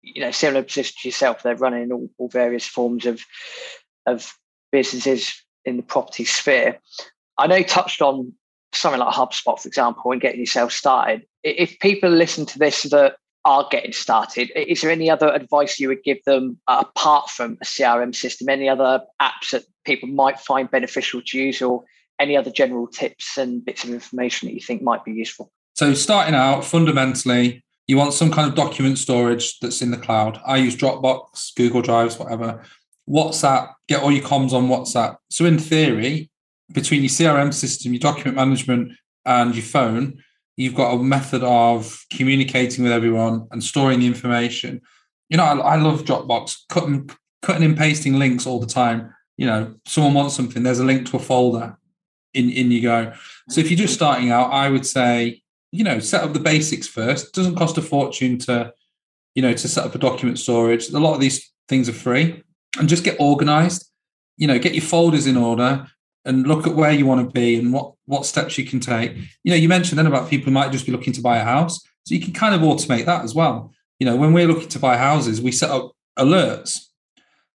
you 0.02 0.22
know 0.22 0.30
similar 0.30 0.62
position 0.62 0.94
to 1.00 1.08
yourself 1.08 1.42
they're 1.42 1.56
running 1.56 1.92
all, 1.92 2.08
all 2.18 2.28
various 2.28 2.66
forms 2.66 3.06
of 3.06 3.22
of 4.06 4.32
businesses 4.72 5.42
in 5.64 5.76
the 5.76 5.82
property 5.82 6.24
sphere 6.24 6.78
i 7.38 7.46
know 7.46 7.56
you 7.56 7.64
touched 7.64 8.00
on 8.00 8.32
something 8.72 9.00
like 9.00 9.14
hubspot 9.14 9.60
for 9.60 9.68
example 9.68 10.12
and 10.12 10.20
getting 10.20 10.40
yourself 10.40 10.72
started 10.72 11.24
if 11.42 11.78
people 11.80 12.10
listen 12.10 12.46
to 12.46 12.58
this 12.58 12.84
that 12.84 13.16
are 13.44 13.66
getting 13.70 13.92
started 13.92 14.50
is 14.54 14.80
there 14.80 14.90
any 14.90 15.10
other 15.10 15.28
advice 15.32 15.80
you 15.80 15.88
would 15.88 16.02
give 16.04 16.22
them 16.24 16.58
uh, 16.68 16.84
apart 16.86 17.28
from 17.30 17.56
a 17.60 17.64
crm 17.64 18.14
system 18.14 18.48
any 18.48 18.68
other 18.68 19.00
apps 19.20 19.50
that 19.52 19.64
people 19.84 20.08
might 20.08 20.38
find 20.38 20.70
beneficial 20.70 21.22
to 21.24 21.38
use 21.38 21.60
or 21.62 21.82
any 22.18 22.36
other 22.36 22.50
general 22.50 22.86
tips 22.86 23.38
and 23.38 23.64
bits 23.64 23.82
of 23.82 23.90
information 23.90 24.46
that 24.46 24.54
you 24.54 24.60
think 24.60 24.82
might 24.82 25.04
be 25.04 25.12
useful 25.12 25.50
so 25.74 25.94
starting 25.94 26.34
out 26.34 26.64
fundamentally 26.64 27.64
you 27.90 27.96
want 27.96 28.14
some 28.14 28.30
kind 28.30 28.48
of 28.48 28.54
document 28.54 28.98
storage 28.98 29.58
that's 29.58 29.82
in 29.82 29.90
the 29.90 29.96
cloud. 29.96 30.40
I 30.46 30.58
use 30.58 30.76
Dropbox, 30.76 31.56
Google 31.56 31.82
Drives, 31.82 32.16
whatever. 32.16 32.64
WhatsApp, 33.08 33.72
get 33.88 34.00
all 34.00 34.12
your 34.12 34.22
comms 34.22 34.52
on 34.52 34.68
WhatsApp. 34.68 35.16
So, 35.28 35.44
in 35.44 35.58
theory, 35.58 36.30
between 36.72 37.02
your 37.02 37.10
CRM 37.10 37.52
system, 37.52 37.92
your 37.92 38.00
document 38.00 38.36
management, 38.36 38.92
and 39.24 39.54
your 39.54 39.64
phone, 39.64 40.22
you've 40.56 40.74
got 40.74 40.92
a 40.92 41.02
method 41.02 41.42
of 41.42 42.04
communicating 42.12 42.84
with 42.84 42.92
everyone 42.92 43.46
and 43.50 43.62
storing 43.62 44.00
the 44.00 44.06
information. 44.06 44.80
You 45.28 45.36
know, 45.36 45.44
I, 45.44 45.56
I 45.58 45.76
love 45.76 46.04
Dropbox, 46.04 46.62
cutting, 46.68 47.10
cutting 47.42 47.64
and 47.64 47.76
pasting 47.76 48.18
links 48.18 48.46
all 48.46 48.60
the 48.60 48.66
time. 48.66 49.14
You 49.36 49.46
know, 49.46 49.74
someone 49.86 50.14
wants 50.14 50.34
something, 50.34 50.62
there's 50.62 50.80
a 50.80 50.84
link 50.84 51.08
to 51.10 51.16
a 51.16 51.20
folder, 51.20 51.76
in, 52.34 52.50
in 52.50 52.70
you 52.70 52.82
go. 52.82 53.12
So, 53.48 53.60
if 53.60 53.70
you're 53.70 53.78
just 53.78 53.94
starting 53.94 54.30
out, 54.30 54.52
I 54.52 54.68
would 54.68 54.86
say 54.86 55.42
you 55.72 55.84
know, 55.84 55.98
set 55.98 56.24
up 56.24 56.32
the 56.32 56.40
basics 56.40 56.86
first. 56.86 57.28
It 57.28 57.32
doesn't 57.32 57.56
cost 57.56 57.78
a 57.78 57.82
fortune 57.82 58.38
to, 58.40 58.72
you 59.34 59.42
know, 59.42 59.52
to 59.52 59.68
set 59.68 59.84
up 59.84 59.94
a 59.94 59.98
document 59.98 60.38
storage. 60.38 60.88
A 60.88 60.98
lot 60.98 61.14
of 61.14 61.20
these 61.20 61.52
things 61.68 61.88
are 61.88 61.94
free 61.94 62.42
and 62.78 62.88
just 62.88 63.04
get 63.04 63.20
organized. 63.20 63.88
You 64.36 64.46
know, 64.46 64.58
get 64.58 64.74
your 64.74 64.82
folders 64.82 65.26
in 65.26 65.36
order 65.36 65.86
and 66.24 66.46
look 66.46 66.66
at 66.66 66.74
where 66.74 66.92
you 66.92 67.06
want 67.06 67.26
to 67.26 67.32
be 67.32 67.56
and 67.56 67.72
what 67.72 67.94
what 68.06 68.26
steps 68.26 68.58
you 68.58 68.64
can 68.64 68.80
take. 68.80 69.16
You 69.44 69.52
know, 69.52 69.56
you 69.56 69.68
mentioned 69.68 69.98
then 69.98 70.06
about 70.06 70.28
people 70.28 70.46
who 70.46 70.50
might 70.52 70.72
just 70.72 70.86
be 70.86 70.92
looking 70.92 71.12
to 71.14 71.22
buy 71.22 71.38
a 71.38 71.44
house. 71.44 71.80
So 72.04 72.14
you 72.14 72.20
can 72.20 72.32
kind 72.32 72.54
of 72.54 72.60
automate 72.62 73.06
that 73.06 73.24
as 73.24 73.34
well. 73.34 73.72
You 73.98 74.06
know, 74.06 74.16
when 74.16 74.32
we're 74.32 74.48
looking 74.48 74.68
to 74.68 74.78
buy 74.78 74.96
houses, 74.96 75.40
we 75.40 75.52
set 75.52 75.70
up 75.70 75.92
alerts. 76.18 76.86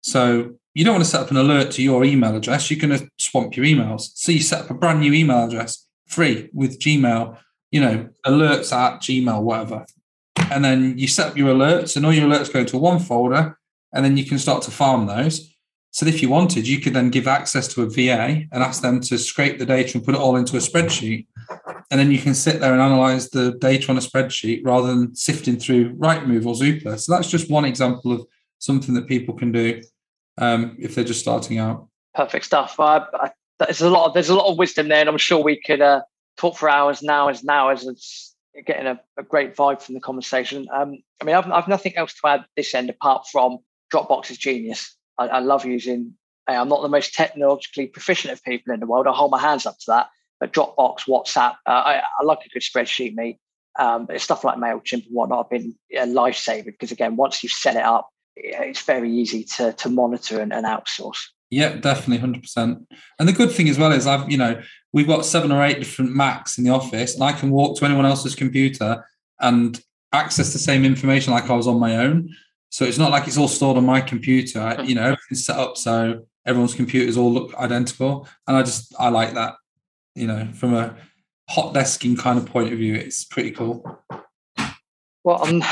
So 0.02 0.54
you 0.74 0.84
don't 0.84 0.94
want 0.94 1.04
to 1.04 1.10
set 1.10 1.22
up 1.22 1.30
an 1.30 1.36
alert 1.36 1.70
to 1.72 1.82
your 1.82 2.04
email 2.04 2.36
address. 2.36 2.70
You're 2.70 2.86
going 2.86 2.98
to 2.98 3.08
swamp 3.18 3.56
your 3.56 3.64
emails. 3.64 4.10
So 4.14 4.32
you 4.32 4.40
set 4.40 4.62
up 4.62 4.70
a 4.70 4.74
brand 4.74 5.00
new 5.00 5.12
email 5.12 5.44
address 5.44 5.86
free 6.06 6.50
with 6.52 6.78
Gmail 6.78 7.38
you 7.74 7.80
know, 7.80 8.08
alerts 8.24 8.72
at 8.72 9.00
Gmail, 9.00 9.42
whatever. 9.42 9.84
And 10.48 10.64
then 10.64 10.96
you 10.96 11.08
set 11.08 11.30
up 11.32 11.36
your 11.36 11.52
alerts, 11.52 11.96
and 11.96 12.06
all 12.06 12.12
your 12.12 12.28
alerts 12.28 12.52
go 12.52 12.60
into 12.60 12.78
one 12.78 13.00
folder, 13.00 13.58
and 13.92 14.04
then 14.04 14.16
you 14.16 14.24
can 14.24 14.38
start 14.38 14.62
to 14.62 14.70
farm 14.70 15.06
those. 15.06 15.52
So 15.94 16.06
if 16.06 16.20
you 16.22 16.28
wanted, 16.28 16.66
you 16.66 16.80
could 16.80 16.92
then 16.92 17.08
give 17.08 17.28
access 17.28 17.68
to 17.68 17.82
a 17.82 17.88
VA 17.88 18.42
and 18.50 18.64
ask 18.64 18.82
them 18.82 19.00
to 19.02 19.16
scrape 19.16 19.60
the 19.60 19.64
data 19.64 19.96
and 19.96 20.04
put 20.04 20.16
it 20.16 20.20
all 20.20 20.34
into 20.34 20.56
a 20.56 20.58
spreadsheet. 20.58 21.28
And 21.88 22.00
then 22.00 22.10
you 22.10 22.18
can 22.18 22.34
sit 22.34 22.58
there 22.58 22.72
and 22.72 22.82
analyze 22.82 23.30
the 23.30 23.52
data 23.60 23.92
on 23.92 23.96
a 23.96 24.00
spreadsheet 24.00 24.62
rather 24.64 24.88
than 24.88 25.14
sifting 25.14 25.56
through 25.56 25.94
Rightmove 25.94 26.46
or 26.46 26.54
Zoopla. 26.54 26.98
So 26.98 27.14
that's 27.14 27.30
just 27.30 27.48
one 27.48 27.64
example 27.64 28.10
of 28.10 28.26
something 28.58 28.92
that 28.94 29.06
people 29.06 29.34
can 29.34 29.52
do 29.52 29.82
um, 30.38 30.76
if 30.80 30.96
they're 30.96 31.04
just 31.04 31.20
starting 31.20 31.58
out. 31.58 31.86
Perfect 32.12 32.46
stuff. 32.46 32.74
Uh, 32.80 33.06
there's 33.60 33.80
a 33.80 33.88
lot. 33.88 34.08
Of, 34.08 34.14
there's 34.14 34.30
a 34.30 34.34
lot 34.34 34.50
of 34.50 34.58
wisdom 34.58 34.88
there, 34.88 34.98
and 34.98 35.08
I'm 35.08 35.16
sure 35.16 35.44
we 35.44 35.60
could 35.60 35.80
uh, 35.80 36.00
talk 36.36 36.56
for 36.56 36.68
hours 36.68 37.02
and 37.02 37.10
hours 37.10 37.42
and 37.42 37.50
hours. 37.50 37.86
It's 37.86 38.34
getting 38.66 38.88
a, 38.88 39.00
a 39.16 39.22
great 39.22 39.54
vibe 39.54 39.80
from 39.80 39.94
the 39.94 40.00
conversation. 40.00 40.66
Um, 40.74 40.96
I 41.20 41.24
mean, 41.24 41.36
I've, 41.36 41.48
I've 41.52 41.68
nothing 41.68 41.96
else 41.96 42.14
to 42.14 42.26
add 42.26 42.44
this 42.56 42.74
end 42.74 42.90
apart 42.90 43.28
from 43.30 43.58
Dropbox 43.92 44.32
is 44.32 44.38
genius. 44.38 44.96
I, 45.18 45.28
I 45.28 45.38
love 45.40 45.64
using. 45.64 46.14
I'm 46.46 46.68
not 46.68 46.82
the 46.82 46.88
most 46.88 47.14
technologically 47.14 47.86
proficient 47.86 48.32
of 48.32 48.42
people 48.42 48.74
in 48.74 48.80
the 48.80 48.86
world. 48.86 49.06
I 49.06 49.12
hold 49.12 49.30
my 49.30 49.40
hands 49.40 49.64
up 49.64 49.78
to 49.78 49.84
that. 49.88 50.08
But 50.40 50.52
Dropbox, 50.52 51.06
WhatsApp, 51.08 51.54
uh, 51.66 51.70
I, 51.70 52.02
I 52.20 52.24
like 52.24 52.40
a 52.44 52.48
good 52.50 52.62
spreadsheet, 52.62 53.14
me. 53.14 53.38
Um, 53.78 54.06
stuff 54.18 54.44
like 54.44 54.58
Mailchimp 54.58 55.06
and 55.06 55.12
whatnot 55.14 55.46
have 55.46 55.50
been 55.50 55.74
a 55.96 56.06
lifesaver 56.06 56.66
because 56.66 56.92
again, 56.92 57.16
once 57.16 57.42
you've 57.42 57.52
set 57.52 57.76
it 57.76 57.82
up, 57.82 58.08
it's 58.36 58.82
very 58.82 59.10
easy 59.10 59.44
to 59.44 59.72
to 59.72 59.88
monitor 59.88 60.40
and, 60.40 60.52
and 60.52 60.66
outsource. 60.66 61.18
Yep, 61.50 61.82
definitely, 61.82 62.18
hundred 62.18 62.42
percent. 62.42 62.86
And 63.18 63.28
the 63.28 63.32
good 63.32 63.50
thing 63.50 63.68
as 63.68 63.78
well 63.78 63.92
is 63.92 64.06
I've 64.06 64.30
you 64.30 64.36
know 64.36 64.60
we've 64.92 65.06
got 65.06 65.24
seven 65.24 65.52
or 65.52 65.62
eight 65.62 65.78
different 65.78 66.14
Macs 66.14 66.58
in 66.58 66.64
the 66.64 66.70
office, 66.70 67.14
and 67.14 67.24
I 67.24 67.32
can 67.32 67.50
walk 67.50 67.78
to 67.78 67.84
anyone 67.84 68.06
else's 68.06 68.34
computer 68.34 69.04
and 69.40 69.80
access 70.12 70.52
the 70.52 70.58
same 70.58 70.84
information 70.84 71.32
like 71.32 71.50
I 71.50 71.54
was 71.54 71.66
on 71.66 71.78
my 71.78 71.96
own. 71.96 72.30
So 72.70 72.84
it's 72.84 72.98
not 72.98 73.10
like 73.10 73.26
it's 73.26 73.38
all 73.38 73.48
stored 73.48 73.76
on 73.76 73.86
my 73.86 74.00
computer. 74.00 74.60
I, 74.60 74.82
you 74.82 74.94
know, 74.94 75.02
everything's 75.02 75.44
set 75.44 75.56
up 75.56 75.76
so 75.76 76.24
everyone's 76.46 76.74
computers 76.74 77.16
all 77.16 77.32
look 77.32 77.54
identical, 77.54 78.28
and 78.46 78.56
I 78.56 78.62
just 78.62 78.94
I 78.98 79.08
like 79.08 79.34
that. 79.34 79.54
You 80.14 80.26
know, 80.26 80.48
from 80.54 80.74
a 80.74 80.96
hot 81.48 81.74
desking 81.74 82.18
kind 82.18 82.38
of 82.38 82.46
point 82.46 82.72
of 82.72 82.78
view, 82.78 82.94
it's 82.94 83.24
pretty 83.24 83.50
cool. 83.50 84.00
Well, 85.24 85.44
um, 85.44 85.62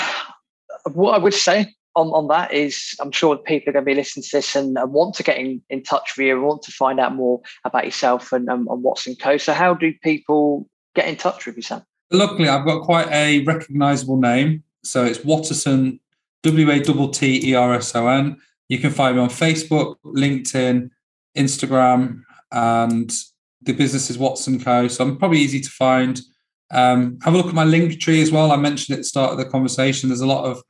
what 0.93 1.15
I 1.15 1.19
would 1.19 1.35
say 1.35 1.75
on, 1.95 2.09
on 2.09 2.29
that 2.29 2.53
is 2.53 2.95
I'm 3.01 3.13
sure 3.13 3.37
people 3.37 3.71
are 3.71 3.75
going 3.75 3.85
to 3.85 3.91
be 3.91 3.95
listening 3.95 4.25
to 4.25 4.37
this 4.37 4.57
and, 4.57 4.77
and 4.79 4.93
want 4.93 5.15
to 5.17 5.23
get 5.23 5.39
in, 5.39 5.63
in 5.69 5.83
touch 5.83 6.15
with 6.17 6.27
you 6.27 6.35
and 6.35 6.43
want 6.43 6.63
to 6.63 6.73
find 6.73 6.99
out 6.99 7.15
more 7.15 7.41
about 7.65 7.85
yourself 7.85 8.33
and, 8.33 8.49
and, 8.49 8.67
and 8.69 8.83
Watts 8.83 9.07
& 9.15 9.21
Co. 9.21 9.37
So 9.37 9.53
how 9.53 9.75
do 9.75 9.93
people 10.03 10.69
get 10.95 11.09
in 11.09 11.17
touch 11.17 11.47
with 11.47 11.57
you, 11.57 11.63
Sam? 11.63 11.83
Luckily, 12.11 12.49
I've 12.49 12.67
got 12.67 12.83
quite 12.83 13.09
a 13.11 13.45
recognizable 13.45 14.17
name. 14.17 14.65
So 14.85 15.05
it's 15.05 15.25
Watterson, 15.25 16.01
W 16.43 16.71
A 16.71 16.81
T 16.81 17.11
T 17.13 17.51
E 17.51 17.55
R 17.55 17.75
S 17.75 17.95
O 17.95 18.07
N. 18.09 18.37
You 18.69 18.79
can 18.79 18.91
find 18.91 19.17
me 19.17 19.23
on 19.23 19.29
Facebook, 19.29 19.97
LinkedIn, 20.05 20.91
Instagram, 21.37 22.23
and 22.51 23.13
the 23.63 23.73
business 23.73 24.11
is 24.11 24.19
Watts 24.19 24.49
& 24.57 24.65
Co. 24.65 24.89
So 24.89 25.05
I'm 25.05 25.17
probably 25.19 25.39
easy 25.39 25.61
to 25.61 25.71
find. 25.71 26.21
Um, 26.71 27.19
have 27.23 27.35
a 27.35 27.37
look 27.37 27.47
at 27.47 27.55
my 27.55 27.65
link 27.65 28.01
tree 28.01 28.23
as 28.23 28.33
well. 28.33 28.51
I 28.51 28.57
mentioned 28.57 28.95
at 28.95 29.01
the 29.01 29.05
start 29.05 29.33
of 29.33 29.39
the 29.39 29.45
conversation. 29.45 30.09
There's 30.09 30.23
a 30.23 30.27
lot 30.27 30.45
of 30.45 30.63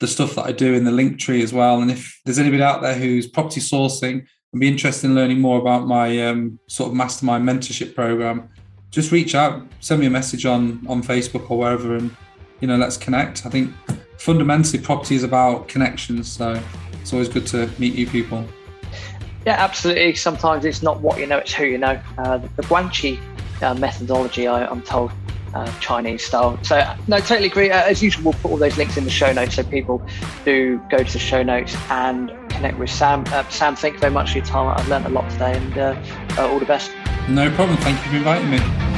the 0.00 0.06
stuff 0.06 0.34
that 0.34 0.44
I 0.44 0.52
do 0.52 0.74
in 0.74 0.84
the 0.84 0.90
link 0.90 1.18
tree 1.18 1.42
as 1.42 1.52
well. 1.52 1.80
And 1.80 1.90
if 1.90 2.20
there's 2.24 2.38
anybody 2.38 2.62
out 2.62 2.82
there 2.82 2.94
who's 2.94 3.26
property 3.26 3.60
sourcing 3.60 4.26
and 4.52 4.60
be 4.60 4.68
interested 4.68 5.06
in 5.06 5.14
learning 5.14 5.40
more 5.40 5.58
about 5.58 5.86
my 5.86 6.26
um, 6.26 6.58
sort 6.68 6.90
of 6.90 6.96
mastermind 6.96 7.48
mentorship 7.48 7.94
program, 7.94 8.50
just 8.90 9.12
reach 9.12 9.34
out, 9.34 9.66
send 9.80 10.00
me 10.00 10.06
a 10.06 10.10
message 10.10 10.46
on 10.46 10.86
on 10.88 11.02
Facebook 11.02 11.50
or 11.50 11.58
wherever, 11.58 11.96
and 11.96 12.14
you 12.60 12.68
know, 12.68 12.76
let's 12.76 12.96
connect. 12.96 13.46
I 13.46 13.50
think 13.50 13.72
fundamentally 14.26 14.82
property 14.82 15.14
is 15.14 15.22
about 15.22 15.68
connections. 15.68 16.30
So 16.30 16.60
it's 17.00 17.12
always 17.12 17.28
good 17.28 17.46
to 17.48 17.70
meet 17.78 17.94
new 17.94 18.08
people. 18.08 18.44
Yeah, 19.46 19.54
absolutely. 19.56 20.16
Sometimes 20.16 20.64
it's 20.64 20.82
not 20.82 21.00
what 21.00 21.20
you 21.20 21.28
know, 21.28 21.38
it's 21.38 21.52
who 21.52 21.64
you 21.64 21.78
know. 21.78 22.00
Uh, 22.18 22.38
the 22.38 22.62
Guanxi 22.64 23.20
uh, 23.62 23.74
methodology, 23.74 24.48
I, 24.48 24.68
am 24.68 24.82
told, 24.82 25.12
uh, 25.54 25.72
Chinese 25.78 26.26
style. 26.26 26.58
So, 26.64 26.82
no, 27.06 27.18
totally 27.20 27.46
agree. 27.46 27.70
Uh, 27.70 27.84
as 27.84 28.02
usual, 28.02 28.24
we'll 28.24 28.40
put 28.42 28.50
all 28.50 28.56
those 28.56 28.76
links 28.76 28.96
in 28.96 29.04
the 29.04 29.10
show 29.10 29.32
notes 29.32 29.54
so 29.54 29.62
people 29.62 30.04
do 30.44 30.82
go 30.90 30.98
to 30.98 31.12
the 31.12 31.20
show 31.20 31.44
notes 31.44 31.76
and 31.88 32.30
connect 32.50 32.80
with 32.80 32.90
Sam. 32.90 33.22
Uh, 33.28 33.48
Sam, 33.48 33.76
thank 33.76 33.94
you 33.94 34.00
very 34.00 34.12
much 34.12 34.32
for 34.32 34.38
your 34.38 34.46
time. 34.46 34.76
I've 34.76 34.88
learned 34.88 35.06
a 35.06 35.10
lot 35.10 35.30
today 35.30 35.56
and 35.56 35.78
uh, 35.78 36.48
all 36.50 36.58
the 36.58 36.66
best. 36.66 36.90
No 37.28 37.48
problem. 37.52 37.78
Thank 37.78 38.04
you 38.04 38.10
for 38.10 38.16
inviting 38.16 38.50
me. 38.50 38.95